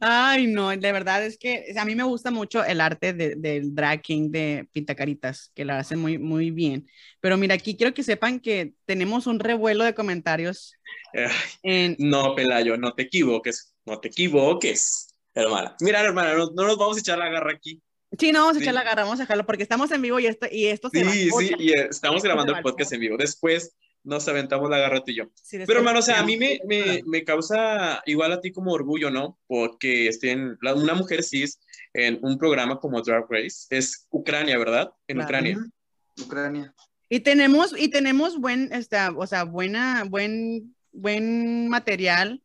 [0.01, 3.75] Ay, no, de verdad es que a mí me gusta mucho el arte de- del
[3.75, 6.87] drag king de Pintacaritas, que la hacen muy, muy bien.
[7.21, 10.73] Pero mira, aquí quiero que sepan que tenemos un revuelo de comentarios
[11.14, 11.31] Ay,
[11.62, 11.97] en...
[11.99, 15.75] no, Pelayo, no te equivoques, no te equivoques, hermana.
[15.81, 17.83] Mira, hermana, no, no nos vamos a echar la garra aquí.
[18.18, 18.64] Sí, no, vamos a Sí.
[18.64, 21.05] echar la garra, vamos a dejarlo porque estamos en vivo y esto, y esto se
[21.05, 21.61] va Sí, al sí, podcast.
[21.61, 23.16] y eh, estamos grabando va el podcast en vivo.
[23.18, 23.77] Después
[24.09, 25.25] nos aventamos la garra tú y yo.
[25.35, 28.73] Sí, Pero, hermano, o sea, a mí me, me, me causa igual a ti como
[28.73, 29.38] orgullo, ¿no?
[29.47, 31.61] Porque estén la- una mujer cis
[31.92, 33.66] en un programa como Drag Race.
[33.71, 34.90] Es Ucrania, ¿verdad?
[35.07, 35.27] En Claro.
[35.29, 35.59] Ucrania.
[36.21, 36.75] Ucrania.
[37.11, 42.42] Y tenemos, y tenemos buen, esta, o sea, buena, buen, buen material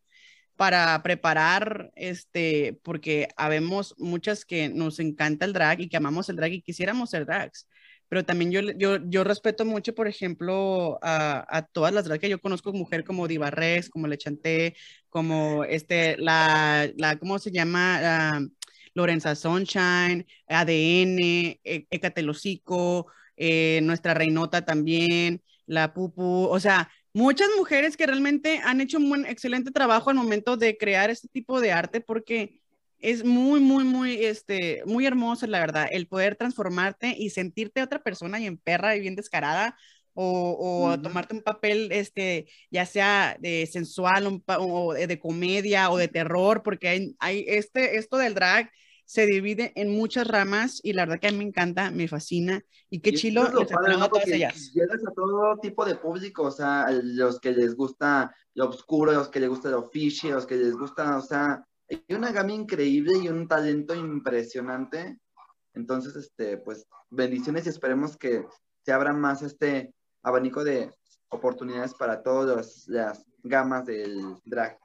[0.56, 6.36] para preparar, este, porque habemos muchas que nos encanta el drag y que amamos el
[6.36, 7.67] drag y quisiéramos ser drags.
[8.13, 12.30] Pero también yo, yo, yo respeto mucho, por ejemplo, a, a todas las drags que
[12.30, 14.76] yo conozco, mujer como Diva Rex, como Le Chanté,
[15.10, 17.99] como este, la, la, ¿cómo se llama?
[18.02, 18.47] La
[18.93, 27.97] Lorenza Sunshine, ADN, E- Ecatelocico, eh, nuestra reinota también, la Pupu, o sea, muchas mujeres
[27.97, 31.71] que realmente han hecho un buen, excelente trabajo al momento de crear este tipo de
[31.71, 32.62] arte porque
[33.03, 38.01] es muy, muy, muy, este, muy hermoso, la verdad, el poder transformarte y sentirte otra
[38.01, 39.75] persona y en perra y bien descarada
[40.13, 45.89] o, o tomarte un papel, este, ya sea de sensual un o de, de comedia
[45.91, 48.71] o de terror, porque hay, hay este, esto del drag
[49.05, 52.63] se divide en muchas ramas y la verdad que a mí me encanta, me fascina
[52.89, 54.07] y qué Y chilo es padre, ¿no?
[54.07, 54.71] todas ellas.
[54.73, 59.27] Llegas a todo tipo de público, o sea, los que les gusta lo oscuro, los
[59.27, 61.65] que les gusta lo fishy, los que les gusta, o sea,
[61.95, 65.17] hay una gama increíble y un talento impresionante.
[65.73, 68.45] Entonces, este, pues, bendiciones y esperemos que
[68.85, 70.91] se abra más este abanico de
[71.29, 74.77] oportunidades para todas las gamas del drag.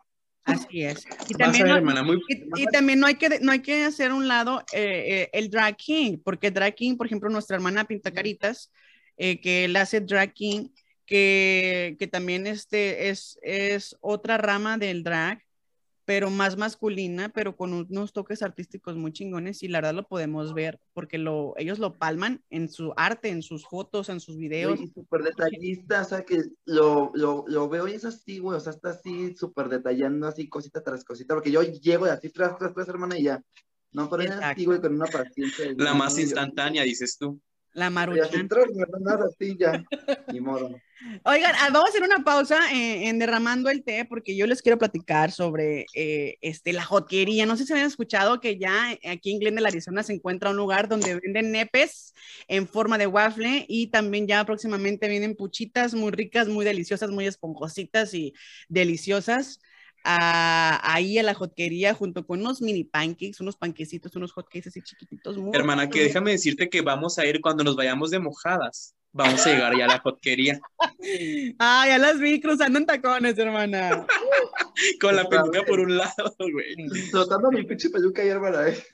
[0.44, 1.04] Así es.
[1.28, 2.22] Y también, ver, no, hermana, muy...
[2.28, 5.50] y, y también no hay que no hay que hacer un lado eh, eh, el
[5.50, 8.72] drag king, porque drag king, por ejemplo, nuestra hermana Pintacaritas,
[9.18, 10.70] eh, que él hace drag king,
[11.04, 15.42] que, que también este es, es otra rama del drag,
[16.08, 20.54] pero más masculina, pero con unos toques artísticos muy chingones y la verdad lo podemos
[20.54, 24.80] ver porque lo, ellos lo palman en su arte, en sus fotos, en sus videos.
[24.80, 28.60] Y súper detallista, o sea, que lo, lo, lo, veo y es así, güey, o
[28.60, 32.56] sea, está así súper detallando así cosita tras cosita, porque yo llego y así tras,
[32.56, 33.44] tras, tras, hermana, y ya.
[33.92, 35.74] No, pero es así, güey, con una paciencia.
[35.76, 37.38] La más instantánea, dices tú.
[37.74, 38.30] La maruchan.
[40.32, 40.70] Ni modo.
[41.24, 44.78] Oigan, ah, vamos a hacer una pausa en derramando el té porque yo les quiero
[44.78, 47.46] platicar sobre eh, este, la jotquería.
[47.46, 50.88] No sé si habían escuchado que ya aquí en Glendale, Arizona, se encuentra un lugar
[50.88, 52.14] donde venden nepes
[52.48, 57.26] en forma de waffle y también ya próximamente vienen puchitas muy ricas, muy deliciosas, muy
[57.26, 58.34] esponjositas y
[58.68, 59.60] deliciosas
[60.04, 65.36] ahí a la hotquería junto con unos mini pancakes, unos panquecitos, unos hotcakes así chiquititos.
[65.52, 68.94] Hermana, que déjame decirte que vamos a ir cuando nos vayamos de mojadas.
[69.12, 70.60] Vamos a llegar ya a la hotquería.
[71.58, 74.06] Ah, ya las vi cruzando en tacones, hermana.
[75.00, 76.88] con la peluca por un lado, güey.
[77.10, 78.68] Soltando mi pinche peluca ahí, hermana.
[78.68, 78.84] Eh.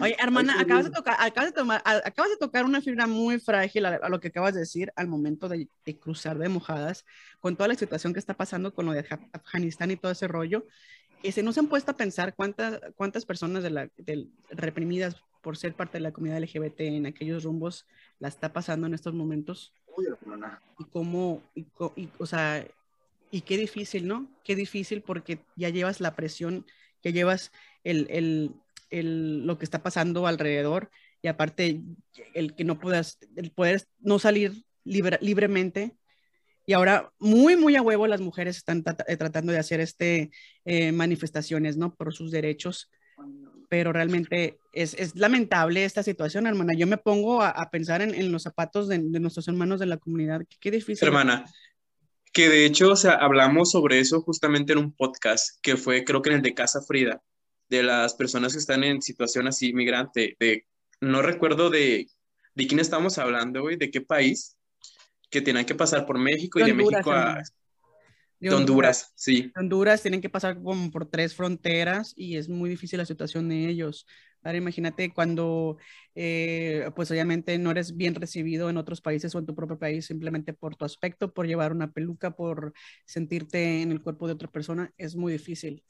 [0.00, 3.86] Oye, hermana, acabas de, tocar, acabas, de tomar, acabas de tocar una fibra muy frágil
[3.86, 5.68] a, lo que acabas de decir al momento de,
[6.00, 7.04] cruzar de mojadas,
[7.40, 10.66] con toda la situación que está pasando con lo de Afganistán y todo ese rollo.
[11.42, 13.88] ¿No se han puesto a pensar cuántas, cuántas personas de la,
[14.50, 17.86] reprimidas por ser parte de la comunidad LGBT en aquellos rumbos
[18.18, 19.72] la está pasando en estos momentos?
[19.96, 20.06] Uy.
[20.78, 21.66] Y cómo, y,
[22.18, 22.66] o sea,
[23.30, 24.26] y qué difícil, ¿no?
[24.42, 26.66] Qué difícil porque ya llevas la presión,
[27.02, 27.52] ya llevas
[27.84, 30.90] el, el lo que está pasando alrededor
[31.22, 31.82] y aparte
[32.32, 35.96] el que no puedas, el poder no salir libremente.
[36.66, 40.30] Y ahora muy, muy a huevo las mujeres están eh, tratando de hacer este
[40.64, 41.94] eh, manifestaciones, ¿no?
[41.94, 42.90] Por sus derechos.
[43.68, 46.74] Pero realmente es, es, lamentable esta situación, hermana.
[46.74, 49.96] Yo me pongo a, pensar en, en, los zapatos de, de, nuestros hermanos de la
[49.96, 50.42] comunidad.
[50.60, 51.06] Qué, difícil.
[51.06, 51.44] Hermana,
[52.32, 56.22] que de hecho, o sea, hablamos sobre eso justamente en un podcast que fue, creo
[56.22, 57.22] que en el de Casa Frida,
[57.68, 60.66] de las personas que están en situación así migrante, de,
[61.00, 62.08] no recuerdo de,
[62.54, 64.56] de quién estamos hablando, güey, de qué país,
[65.30, 67.42] que tienen que pasar por México y de México a...
[68.50, 69.52] De Honduras, sí.
[69.56, 73.68] Honduras tienen que pasar como por tres fronteras y es muy difícil la situación de
[73.68, 74.06] ellos.
[74.42, 75.78] Ahora imagínate cuando,
[76.14, 80.06] eh, pues obviamente no eres bien recibido en otros países o en tu propio país
[80.06, 82.74] simplemente por tu aspecto, por llevar una peluca, por
[83.06, 85.82] sentirte en el cuerpo de otra persona, es muy difícil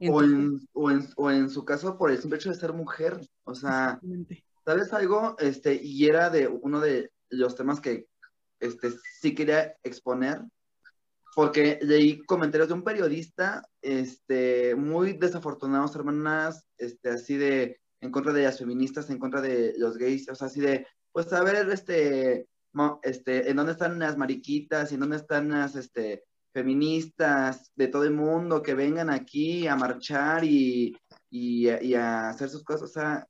[0.00, 3.18] o, en, o, en, o, en, su caso por el simple hecho de ser mujer.
[3.44, 4.00] O sea,
[4.64, 5.36] ¿sabes algo?
[5.38, 8.06] Este, y era de uno de los temas que
[8.60, 8.90] este,
[9.20, 10.42] sí quería exponer,
[11.36, 18.32] porque leí comentarios de un periodista este, muy desafortunados, hermanas, este, así de en contra
[18.32, 21.68] de las feministas, en contra de los gays, o sea, así de, pues a ver,
[21.68, 22.48] este,
[23.02, 26.24] este, en dónde están las mariquitas y en dónde están las, este,
[26.54, 30.96] feministas de todo el mundo que vengan aquí a marchar y,
[31.28, 32.84] y, a hacer sus cosas.
[32.84, 33.28] O sea,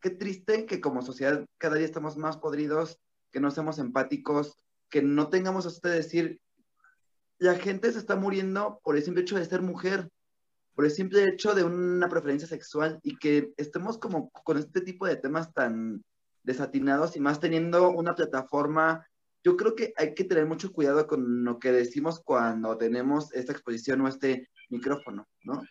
[0.00, 3.00] qué triste que como sociedad cada día estamos más podridos,
[3.32, 4.54] que no seamos empáticos,
[4.88, 6.40] que no tengamos a usted decir,
[7.38, 10.08] la gente se está muriendo por el simple hecho de ser mujer,
[10.74, 15.06] por el simple hecho de una preferencia sexual y que estemos como con este tipo
[15.06, 16.02] de temas tan
[16.42, 19.06] desatinados y más teniendo una plataforma
[19.44, 23.52] yo creo que hay que tener mucho cuidado con lo que decimos cuando tenemos esta
[23.52, 25.62] exposición o este micrófono, ¿no?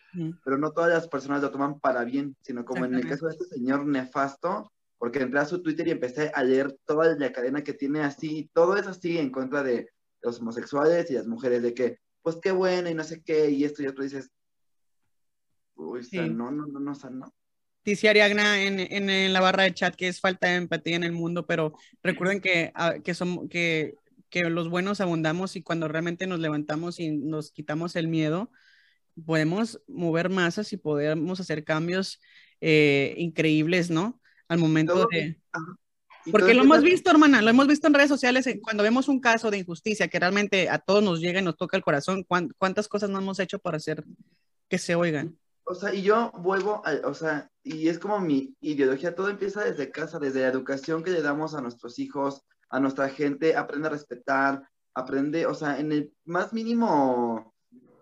[0.44, 3.32] Pero no todas las personas lo toman para bien, sino como en el caso de
[3.32, 7.62] este señor nefasto, porque entré a su Twitter y empecé a leer toda la cadena
[7.62, 9.88] que tiene así, todo es así en contra de
[10.22, 13.64] los homosexuales y las mujeres, de que, pues qué bueno y no sé qué, y
[13.64, 14.30] esto y otro, dices,
[15.74, 17.34] uy, no, no, no, no, o no.
[17.84, 21.12] Dice Ariagna en, en, la barra de chat que es falta de empatía en el
[21.12, 23.94] mundo, pero recuerden que, ah, que, son, que,
[24.28, 28.50] que los buenos abundamos y cuando realmente nos levantamos y nos quitamos el miedo,
[29.24, 32.20] podemos mover masas y podemos hacer cambios
[32.60, 34.20] eh, increíbles, ¿no?
[34.48, 35.38] Al momento de...
[36.30, 39.50] Porque lo hemos visto, hermana, lo hemos visto en redes sociales, cuando vemos un caso
[39.50, 42.26] de injusticia que realmente a todos nos llega y nos toca el corazón,
[42.58, 44.04] ¿cuántas cosas no hemos hecho para hacer
[44.68, 45.38] que se oigan?
[45.70, 49.64] o sea, y yo vuelvo, a, o sea, y es como mi ideología, todo empieza
[49.64, 53.88] desde casa, desde la educación que le damos a nuestros hijos, a nuestra gente, aprende
[53.88, 57.54] a respetar, aprende, o sea, en el más mínimo,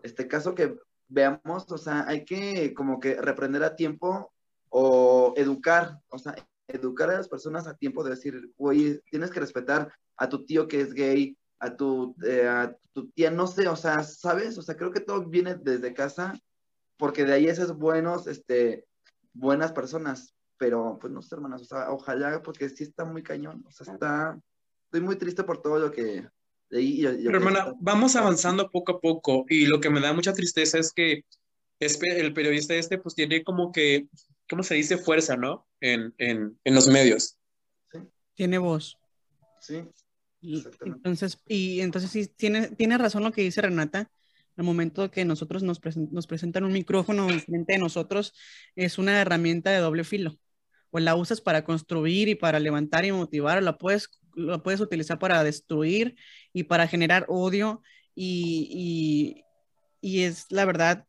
[0.05, 0.77] este caso que
[1.09, 4.33] veamos, o sea, hay que como que reprender a tiempo
[4.69, 6.37] o educar, o sea,
[6.69, 10.67] educar a las personas a tiempo de decir, oye, tienes que respetar a tu tío
[10.69, 14.59] que es gay, a tu, eh, a tu tía, no sé, o sea, ¿sabes?
[14.59, 16.35] O sea, creo que todo viene desde casa
[16.97, 18.87] porque de ahí esas buenos, este,
[19.33, 23.65] buenas personas, pero pues no sé, hermanas, o sea, ojalá, porque sí está muy cañón,
[23.67, 24.39] o sea, está,
[24.85, 26.27] estoy muy triste por todo lo que
[26.71, 27.03] leí.
[27.03, 30.93] pero hermana, vamos avanzando poco a poco y lo que me da mucha tristeza es
[30.93, 31.25] que
[31.79, 34.09] el periodista este pues tiene como que,
[34.49, 34.99] ¿cómo se dice?
[34.99, 35.67] Fuerza, ¿no?
[35.81, 37.39] En, en, en los medios.
[37.93, 37.99] Sí.
[38.35, 38.99] Tiene voz.
[39.61, 39.83] Sí.
[40.85, 44.11] entonces, y entonces sí, tiene, tiene razón lo que dice Renata.
[44.57, 45.81] Al momento que nosotros nos,
[46.11, 48.33] nos presentan un micrófono frente de nosotros,
[48.75, 50.39] es una herramienta de doble filo.
[50.91, 54.81] O la usas para construir y para levantar y motivar, o la puedes, la puedes
[54.81, 56.17] utilizar para destruir
[56.55, 57.83] y para generar odio.
[58.15, 59.43] Y,
[60.01, 61.07] y, y es la verdad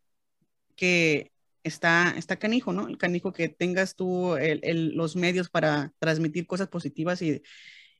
[0.75, 1.31] que
[1.67, 2.87] está, está canijo, ¿no?
[2.87, 7.41] El canijo que tengas tú el, los medios para transmitir cosas positivas y,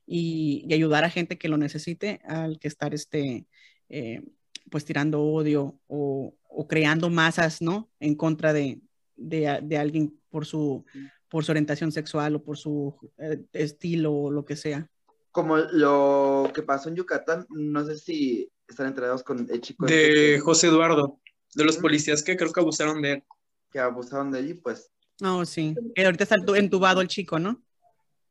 [0.06, 3.46] y, ayudar a gente que lo necesite, al que estar este,
[3.88, 4.22] eh,
[4.70, 7.90] pues tirando odio o, o, creando masas, ¿no?
[8.00, 8.80] En contra de,
[9.16, 10.84] de, de, alguien por su,
[11.28, 14.90] por su orientación sexual o por su eh, estilo o lo que sea.
[15.30, 19.86] Como lo que pasó en Yucatán, no sé si están enterados con el chico.
[19.86, 21.20] De este José Eduardo.
[21.54, 23.24] De los policías que creo que abusaron de él.
[23.70, 24.90] Que abusaron de él, pues.
[25.20, 25.74] No, sí.
[25.94, 27.62] Que ahorita está entubado el chico, ¿no?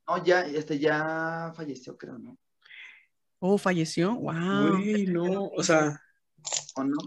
[0.08, 2.38] No, ya, este ya falleció, creo, ¿no?
[3.40, 4.16] Oh, falleció.
[4.16, 4.80] Wow.
[5.08, 6.02] no, o sea.
[6.76, 6.98] ¿O no?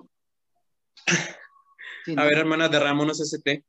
[2.16, 3.64] a ver, hermana, derrámonos ese té.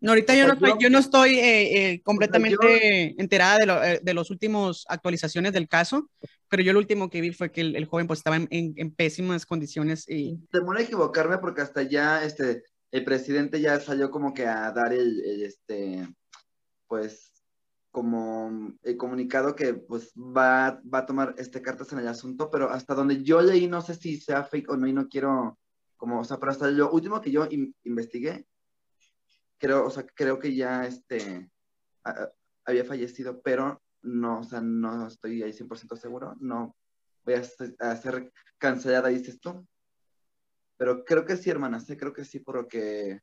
[0.00, 4.00] No, ahorita yo no, estoy, yo no estoy eh, eh, completamente enterada de, lo, eh,
[4.00, 6.08] de las últimas actualizaciones del caso,
[6.48, 9.44] pero yo lo último que vi fue que el, joven pues estaba en, en, pésimas
[9.44, 10.38] condiciones y...
[10.52, 14.92] Temor a equivocarme porque hasta ya este, el presidente ya salió como que a dar
[14.92, 16.08] el, este,
[16.86, 17.32] pues,
[17.90, 22.70] como el comunicado que pues va, va a tomar este cartas en el asunto, pero
[22.70, 25.58] hasta donde yo leí, no sé si sea fake o no, y no quiero,
[25.96, 27.48] como, o sea, pero hasta lo último que yo
[27.84, 28.46] investigué,
[29.58, 31.50] creo, o sea, creo que ya este,
[32.64, 36.76] había fallecido, pero no, o sea, no estoy ahí 100% seguro, no
[37.28, 39.66] voy a, ser cancelada, dices tú.
[40.78, 43.20] Pero creo que sí, hermana, sí, creo que sí, por lo que,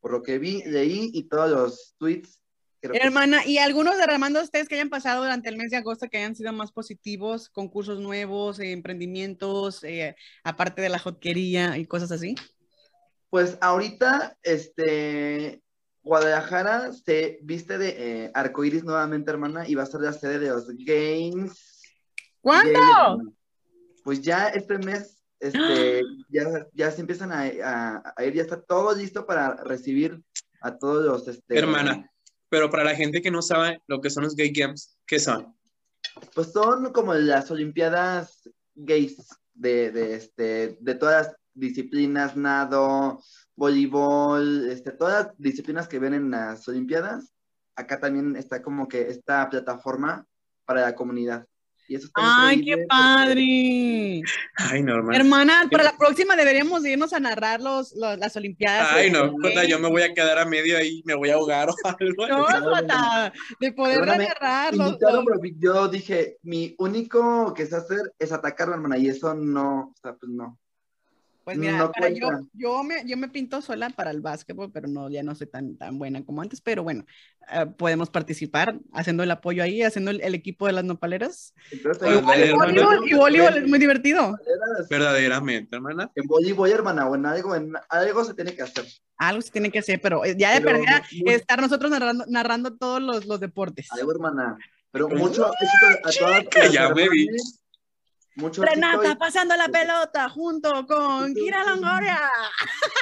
[0.00, 2.40] por lo que vi, leí y todos los tweets.
[2.82, 6.36] Hermana, ¿y algunos derramando ustedes que hayan pasado durante el mes de agosto que hayan
[6.36, 10.14] sido más positivos, concursos nuevos, eh, emprendimientos, eh,
[10.44, 12.36] aparte de la jotquería y cosas así?
[13.30, 15.62] Pues ahorita, este,
[16.02, 20.50] Guadalajara se viste de eh, arcoiris nuevamente, hermana, y va a ser la sede de
[20.50, 21.82] los Games.
[22.40, 23.32] ¿Cuándo?
[24.06, 26.02] pues ya este mes, este,
[26.74, 30.20] ya, se empiezan a, ir, ya está todo listo para recibir
[30.60, 32.10] a todos los, este, Hermana,
[32.48, 35.54] pero para la gente que no sabe lo que son los Gay Games, ¿qué son?
[36.34, 43.22] Pues son como las Olimpiadas gays de, de, este, de todas las disciplinas, nado,
[43.56, 47.34] voleibol, este, todas las disciplinas que ven en las Olimpiadas,
[47.74, 50.26] acá también está como que esta plataforma
[50.64, 51.46] para la comunidad.
[51.88, 54.22] Y eso ¡Ay, qué padre!
[54.56, 55.14] Ay, normal.
[55.14, 58.88] Hermana, para la próxima deberíamos irnos a narrar los, las Olimpiadas.
[58.92, 59.32] Ay, no,
[59.68, 62.26] yo me voy a quedar a medio ahí, me voy a ahogar o algo.
[62.26, 64.98] No, Jota, de poder narrarlos.
[65.58, 70.14] Yo dije, mi único que sé hacer es atacar, hermana, y eso no, o sea,
[70.14, 70.58] pues no.
[71.46, 75.22] Pues mira, yo, yo, me, yo me pinto sola para el básquetbol, pero no, ya
[75.22, 77.06] no soy tan, tan buena como antes, pero bueno,
[77.52, 81.54] eh, podemos participar haciendo el apoyo ahí, haciendo el, equipo de las nopaleras.
[81.70, 84.36] y, voleibol, es muy divertido.
[84.90, 86.10] Verdaderamente, hermana.
[86.16, 88.84] En voleibol, hermana, o en algo, en algo se tiene que hacer.
[89.16, 93.00] Algo se tiene que hacer, pero eh, ya de perdida estar nosotros narrando, narrando todos
[93.00, 93.86] los, los deportes.
[93.92, 94.58] Algo, hermana.
[94.90, 95.52] Pero mucho a
[96.10, 97.06] todas ya me
[98.36, 98.48] vi.
[98.58, 102.20] Renata pasando la pelota junto con Kira Longoria.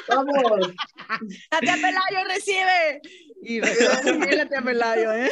[0.08, 0.72] ¡Vamos!
[1.50, 3.00] Tatia Pelayo recibe.
[3.42, 5.30] Y recibe la Tía Pelayo, ¿eh?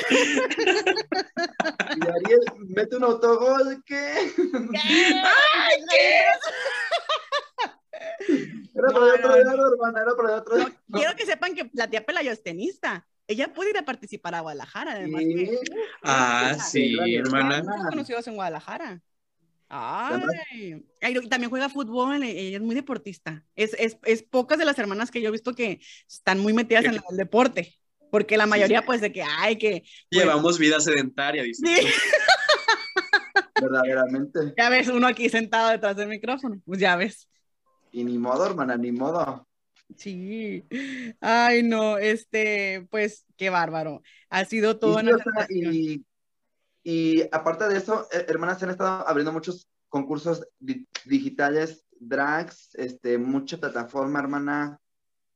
[1.96, 4.32] Y Ariel mete un autogol, ¿qué?
[4.36, 5.14] ¿Qué?
[5.24, 6.24] ¡Ay, qué!
[8.74, 10.70] Era para el otro lado, hermana, era para el otro lado.
[10.92, 13.06] quiero que sepan que la tía Pelayo es tenista.
[13.28, 15.22] Ella puede ir a participar a Guadalajara, además.
[16.02, 17.62] ah, sí, hermana.
[17.88, 19.00] conocidos en Guadalajara.
[19.74, 23.42] Ay, y también juega fútbol, e, ella es muy deportista.
[23.56, 26.84] Es, es, es, pocas de las hermanas que yo he visto que están muy metidas
[26.84, 27.74] en el deporte,
[28.10, 29.80] porque la mayoría pues de que, ay, que...
[30.10, 31.66] Pues Llevamos vida sedentaria, dice.
[31.66, 31.86] Sí.
[33.62, 34.52] Verdaderamente.
[34.58, 37.26] Ya ves, uno aquí sentado detrás del micrófono, pues ya ves.
[37.92, 39.48] Y ni modo, hermana, ni modo.
[39.96, 40.66] Sí.
[41.18, 44.02] Ay, no, este, pues, qué bárbaro.
[44.28, 45.00] Ha sido todo
[45.48, 46.04] y, y
[47.30, 50.46] aparte de eso, eh, hermanas, se han estado abriendo muchos concursos
[51.04, 54.80] digitales, drags, este, mucha plataforma, hermana,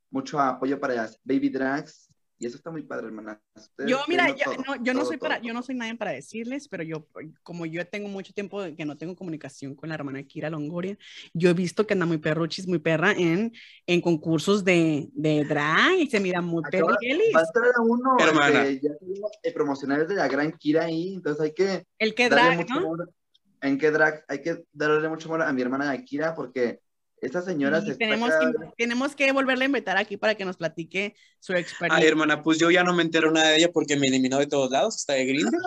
[0.09, 2.06] mucho apoyo para las baby drags.
[2.39, 3.41] Y eso está muy padre, hermana.
[3.55, 5.47] Ustedes Yo, mira, yo todo, no, yo no todo, soy para, todo.
[5.47, 7.07] yo no soy nadie para decirles, pero yo,
[7.41, 10.97] como yo tengo mucho tiempo que no tengo comunicación con la hermana Kira Longoria,
[11.33, 13.53] yo he visto que anda muy perruchis, muy perra en,
[13.87, 17.35] en concursos de, de drag y se mira muy perrigelis.
[17.35, 18.69] Va a estar uno, Hermana.
[18.69, 22.45] ya tenemos el promocional de la gran Kira ahí, entonces hay que El que darle
[22.45, 22.79] drag, mucho ¿no?
[22.79, 23.13] amor.
[23.61, 24.23] ¿En qué drag?
[24.27, 26.81] Hay que darle mucho amor a mi hermana Akira porque
[27.21, 30.35] esta señora Sí, se está tenemos, cada que, tenemos que volverle a invitar aquí para
[30.35, 32.01] que nos platique su experiencia.
[32.03, 34.47] Ay, hermana, pues yo ya no me entero nada de ella porque me eliminó de
[34.47, 35.57] todos lados, hasta de Grindr.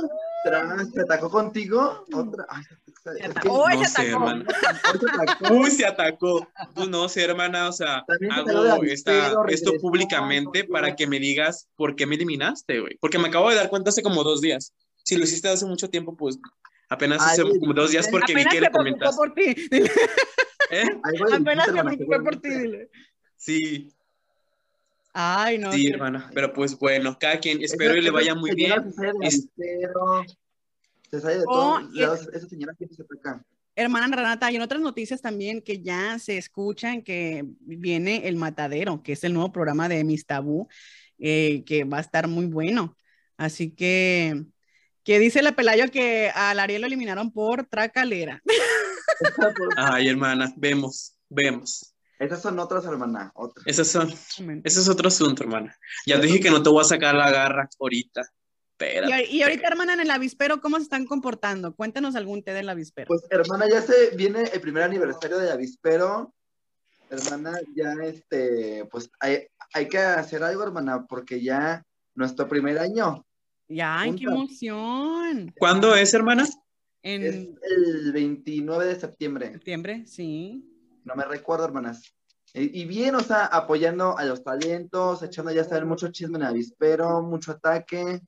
[0.44, 2.05] atrás, ¿Se atacó contigo?
[2.12, 2.46] Otra.
[2.48, 3.64] Ay, es que- atacó.
[3.64, 4.09] ¡Uy, No se atacó!
[4.11, 4.44] hermana.
[4.46, 5.55] Hoy se atacó.
[5.55, 6.48] Uy, se atacó.
[6.74, 10.96] Pues no sé, hermana, o sea, hago esta, esto públicamente no, para no.
[10.96, 12.96] que me digas por qué me eliminaste, güey.
[13.01, 14.72] Porque me acabo de dar cuenta hace como dos días.
[15.03, 16.38] Si lo hiciste hace mucho tiempo, pues
[16.91, 19.16] apenas hace Ay, como dos días porque vi que le comentaste.
[19.16, 19.55] por ti.
[20.70, 20.84] ¿Eh?
[21.32, 22.49] Apenas se preocupó por ti.
[22.51, 22.91] dile.
[23.36, 23.88] Sí,
[25.12, 25.72] Ay, no.
[25.72, 26.30] sí, hermana.
[26.34, 28.84] Pero pues bueno, cada quien, espero y le vaya muy bien.
[28.91, 30.24] Se sale de Es- avispero,
[31.11, 32.28] se sale de Oh, lados.
[32.32, 33.45] Esa señora siempre se ataca.
[33.74, 39.03] Hermana Renata, y en otras noticias también que ya se escuchan que viene El Matadero,
[39.03, 40.68] que es el nuevo programa de Mis Tabú,
[41.18, 42.97] eh, que va a estar muy bueno.
[43.38, 44.45] Así que,
[45.05, 48.42] que dice la Pelayo que al Ariel lo eliminaron por tracalera.
[49.76, 51.94] Ay, hermana, vemos, vemos.
[52.18, 53.32] Esas son otras, hermana.
[53.34, 53.66] Otras.
[53.66, 55.74] Esas son, ese es otro asunto, hermana.
[56.07, 58.22] Ya te dije que no te voy a sacar la garra ahorita.
[58.76, 61.74] Pero, Y, y ahorita, hermana, en el avispero, ¿cómo se están comportando?
[61.74, 63.09] Cuéntanos algún té del avispero.
[63.09, 66.34] Pues, hermana, ya se viene el primer aniversario de Avispero.
[67.11, 71.84] Hermana, ya este, pues hay, hay que hacer algo, hermana, porque ya
[72.14, 73.26] nuestro primer año
[73.70, 75.54] ya, ¡ay, qué emoción!
[75.58, 76.46] ¿cuándo es, hermana?
[77.02, 79.52] En es el 29 de septiembre.
[79.52, 80.66] septiembre, sí.
[81.04, 82.02] No me recuerdo, hermanas.
[82.52, 87.22] Y, bien, o sea, apoyando a los talentos, echando ya saber mucho chisme en Avispero,
[87.22, 88.20] mucho ataque.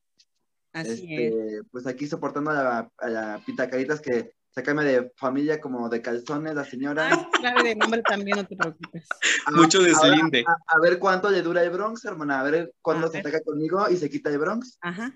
[0.72, 5.60] Así este, Pues aquí soportando a la, a la pitacaritas que se cambia de familia
[5.60, 7.08] como de calzones, la señora.
[7.10, 9.08] Ay, clave de nombre también, no te preocupes.
[9.46, 10.44] A- Mucho ahora, deslinde.
[10.46, 12.40] A, a ver cuánto le dura el Bronx, hermana.
[12.40, 13.26] A ver cuándo A se ver.
[13.26, 14.78] ataca conmigo y se quita el Bronx.
[14.80, 15.12] Ajá.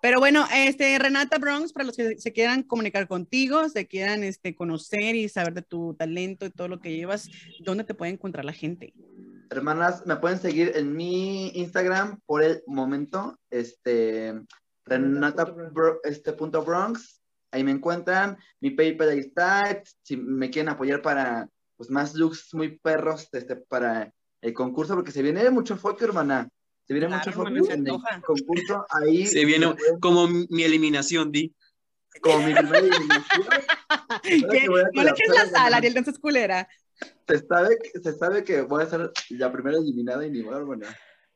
[0.00, 4.54] Pero bueno, este, Renata Bronx, para los que se quieran comunicar contigo, se quieran este,
[4.54, 7.28] conocer y saber de tu talento y todo lo que llevas,
[7.60, 8.92] ¿dónde te puede encontrar la gente?
[9.50, 13.38] Hermanas, me pueden seguir en mi Instagram por el momento.
[13.50, 14.34] Este,
[14.84, 17.20] Renata Bro- este, punto Bronx.
[17.50, 18.36] Ahí me encuentran.
[18.60, 19.82] Mi PayPal ahí está.
[20.02, 25.12] Si me quieren apoyar para pues, más looks muy perros este, para el concurso, porque
[25.12, 26.48] se viene mucho foco, hermana.
[26.88, 28.86] Se viene Claro, mucho foco hermana, se en el concurso.
[28.90, 31.54] Ahí Se viene como mi eliminación, Di.
[32.22, 33.46] como mi primera eliminación.
[34.68, 35.76] Voy a no le eches la colapsar, sal, hermana.
[35.76, 36.68] Ariel, entonces culera.
[37.28, 40.56] Se sabe, que- se sabe que voy a ser la primera eliminada y ni modo,
[40.58, 40.86] hermana.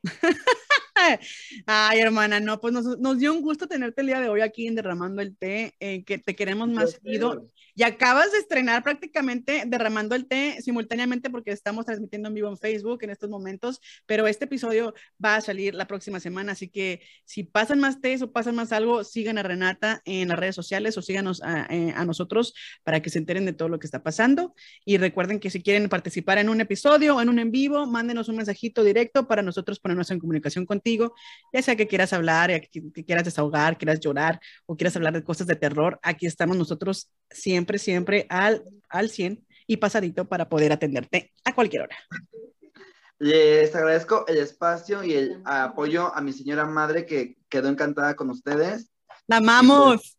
[1.67, 4.67] Ay, hermana, no, pues nos, nos dio un gusto tenerte el día de hoy aquí
[4.67, 7.49] en Derramando el Té, eh, que te queremos más seguido.
[7.75, 12.59] Y acabas de estrenar prácticamente Derramando el Té simultáneamente porque estamos transmitiendo en vivo en
[12.59, 17.01] Facebook en estos momentos, pero este episodio va a salir la próxima semana, así que
[17.25, 20.99] si pasan más tés o pasan más algo, sigan a Renata en las redes sociales
[20.99, 24.03] o síganos a, eh, a nosotros para que se enteren de todo lo que está
[24.03, 24.55] pasando.
[24.85, 28.29] Y recuerden que si quieren participar en un episodio o en un en vivo, mándenos
[28.29, 31.15] un mensajito directo para nosotros ponernos en comunicación contigo,
[31.53, 35.13] ya sea que quieras hablar, ya que, que quieras desahogar, quieras llorar o quieras hablar
[35.13, 40.49] de cosas de terror, aquí estamos nosotros siempre, siempre al, al 100 y pasadito para
[40.49, 41.97] poder atenderte a cualquier hora.
[43.19, 48.31] Les agradezco el espacio y el apoyo a mi señora madre que quedó encantada con
[48.31, 48.91] ustedes.
[49.29, 50.19] ¡La amamos!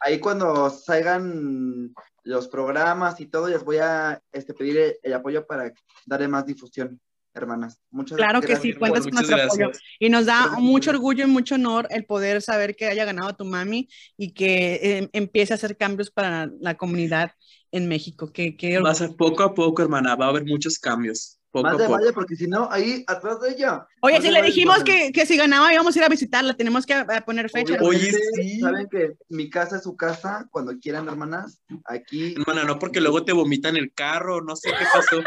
[0.00, 1.94] Ahí cuando salgan
[2.24, 5.72] los programas y todo, les voy a este, pedir el, el apoyo para
[6.04, 7.00] darle más difusión,
[7.34, 7.80] hermanas.
[7.90, 8.74] Muchas Claro que gracias.
[8.74, 9.70] sí, cuentas con nuestro apoyo.
[9.98, 10.60] Y nos da Gracias.
[10.60, 14.32] mucho orgullo y mucho honor el poder saber que haya ganado a tu mami y
[14.32, 17.32] que eh, empiece a hacer cambios para la comunidad
[17.70, 18.32] en México.
[18.32, 20.14] Que, que Va a ser poco a poco, hermana.
[20.16, 21.38] Va a haber muchos cambios.
[21.50, 23.86] Poco Más de vale, porque si no, ahí atrás de ella.
[24.00, 26.94] Oye, si le dijimos que, que si ganaba íbamos a ir a visitarla, tenemos que
[26.94, 27.76] eh, poner fecha.
[27.82, 28.58] Oye, sí.
[28.58, 31.60] Saben que mi casa es su casa, cuando quieran, hermanas.
[31.84, 32.32] Aquí.
[32.38, 35.22] Hermana, no porque luego te vomitan el carro, no sé qué pasó.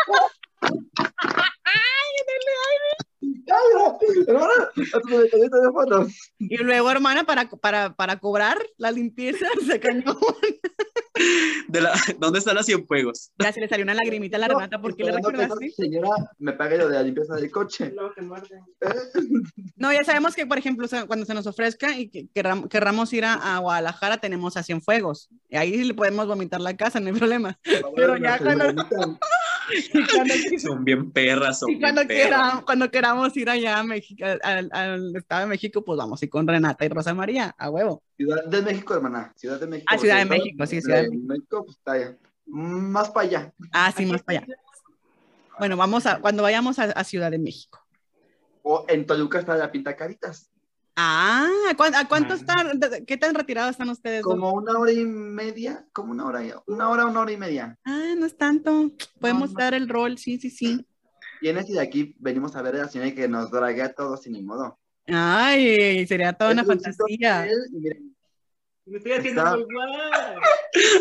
[4.28, 4.70] Hermana.
[6.40, 10.18] Y luego, hermana, para, para, para cobrar la limpieza, se cañó.
[11.70, 13.32] De la, ¿Dónde están las Cienfuegos?
[13.40, 15.72] Ya se le salió una lagrimita a la No, Renata porque le recordaste.
[15.72, 17.86] Señora, me pague lo de la limpieza del coche.
[18.82, 18.90] ¿Eh?
[19.78, 23.24] No, ya sabemos que, por ejemplo, cuando se nos ofrezca y que querram- querramos ir
[23.26, 25.30] a, a Guadalajara, tenemos a Cienfuegos.
[25.50, 27.58] Y ahí le podemos vomitar la casa, no hay problema.
[27.64, 29.20] Pero hermana, ya cuando-
[30.60, 31.60] son bien perras.
[31.60, 32.26] Son y cuando, bien perras.
[32.26, 36.26] queramos, cuando queramos ir allá a México, al, al Estado de México, pues vamos a
[36.26, 38.04] ir con Renata y Rosa María, a huevo.
[38.18, 39.34] Ciudad de México, hermana.
[39.36, 39.88] Ciudad de México.
[39.92, 41.64] Ah, Ciudad de México, sí, Ciudad de México.
[41.66, 42.18] pues está allá.
[42.46, 43.54] Más para allá.
[43.72, 44.56] Ah, sí, más para allá.
[45.58, 47.80] Bueno, vamos a, cuando vayamos a, a Ciudad de México.
[48.64, 50.50] O en Toluca está la Pinta Caritas.
[50.98, 52.38] Ah, ¿a cuán- a cuánto Ah.
[52.38, 52.80] están?
[53.06, 54.22] ¿Qué tan retirados están ustedes?
[54.22, 54.32] dos?
[54.34, 57.78] Como una hora y media, como una hora, y- una hora, una hora y media.
[57.84, 58.92] Ah, no es tanto.
[59.20, 59.60] Podemos no.
[59.60, 60.86] dar el rol, sí, sí, sí.
[61.42, 64.22] Vienes y de aquí venimos a ver a la señora que nos drague a todos
[64.24, 64.80] sin ni modo.
[65.08, 67.48] Ay, sería toda una Es fantasía.
[67.72, 68.16] miren,
[68.88, 69.94] Me estoy haciendo Está- muy guay.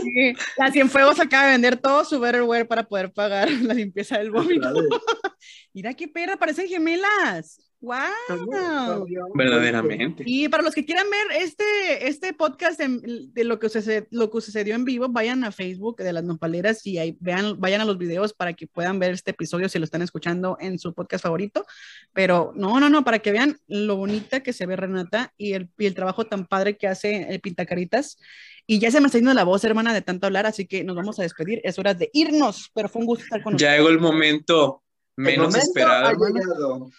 [0.02, 4.30] Sí, La Cienfuegos acaba de vender todo su Betterware para poder pagar la limpieza del
[4.30, 4.72] vómito.
[5.74, 7.60] Mira qué perra, parecen gemelas.
[7.84, 9.06] ¡Wow!
[9.34, 10.22] Verdaderamente.
[10.26, 14.30] Y para los que quieran ver este, este podcast de, de lo, que sucede- lo
[14.30, 17.84] que sucedió en vivo, vayan a Facebook de las nopaleras y ahí vean, vayan a
[17.84, 21.22] los videos para que puedan ver este episodio si lo están escuchando en su podcast
[21.22, 21.66] favorito.
[22.12, 25.68] Pero no, no, no, para que vean lo bonita que se ve Renata y el,
[25.78, 28.18] y el trabajo tan padre que hace el Pintacaritas.
[28.66, 30.96] Y ya se me está yendo la voz, hermana, de tanto hablar, así que nos
[30.96, 31.60] vamos a despedir.
[31.64, 33.76] Es hora de irnos, pero fue un gusto estar con Ya ustedes.
[33.78, 34.83] llegó el momento
[35.16, 36.90] menos llegado.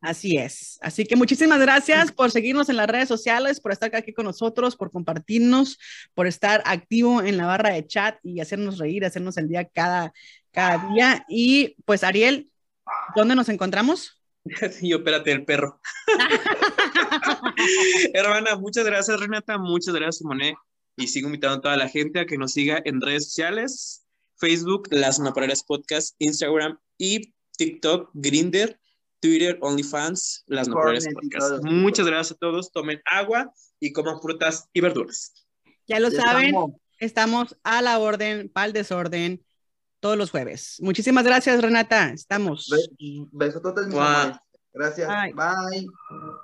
[0.00, 0.78] Así es.
[0.82, 4.76] Así que muchísimas gracias por seguirnos en las redes sociales, por estar aquí con nosotros,
[4.76, 5.78] por compartirnos,
[6.14, 10.12] por estar activo en la barra de chat y hacernos reír, hacernos el día cada,
[10.52, 11.24] cada día.
[11.28, 12.50] Y pues, Ariel,
[13.14, 14.16] ¿dónde nos encontramos?
[14.72, 15.78] Sí, espérate, el perro.
[18.14, 19.58] Hermana, muchas gracias, Renata.
[19.58, 20.54] Muchas gracias, Simone.
[20.96, 24.06] Y sigo invitando a toda la gente a que nos siga en redes sociales:
[24.38, 27.34] Facebook, Las Nopaleras Podcast, Instagram y
[27.64, 28.80] TikTok, Grinder,
[29.20, 31.48] Twitter, OnlyFans, Las Nopaleras Cornet y Podcast.
[31.50, 31.62] todos.
[31.64, 32.72] Muchas gracias a todos.
[32.72, 35.34] Tomen agua y coman frutas y verduras.
[35.86, 36.70] Ya lo Ya saben, estamos.
[36.98, 39.44] estamos a la orden, para el desorden,
[40.00, 40.76] todos los jueves.
[40.80, 42.10] Muchísimas gracias, Renata.
[42.14, 42.68] Estamos.
[42.70, 44.38] Be- Besototes, amores.
[44.72, 45.06] Gracias.
[45.06, 45.34] Bye.
[45.34, 46.40] Bye.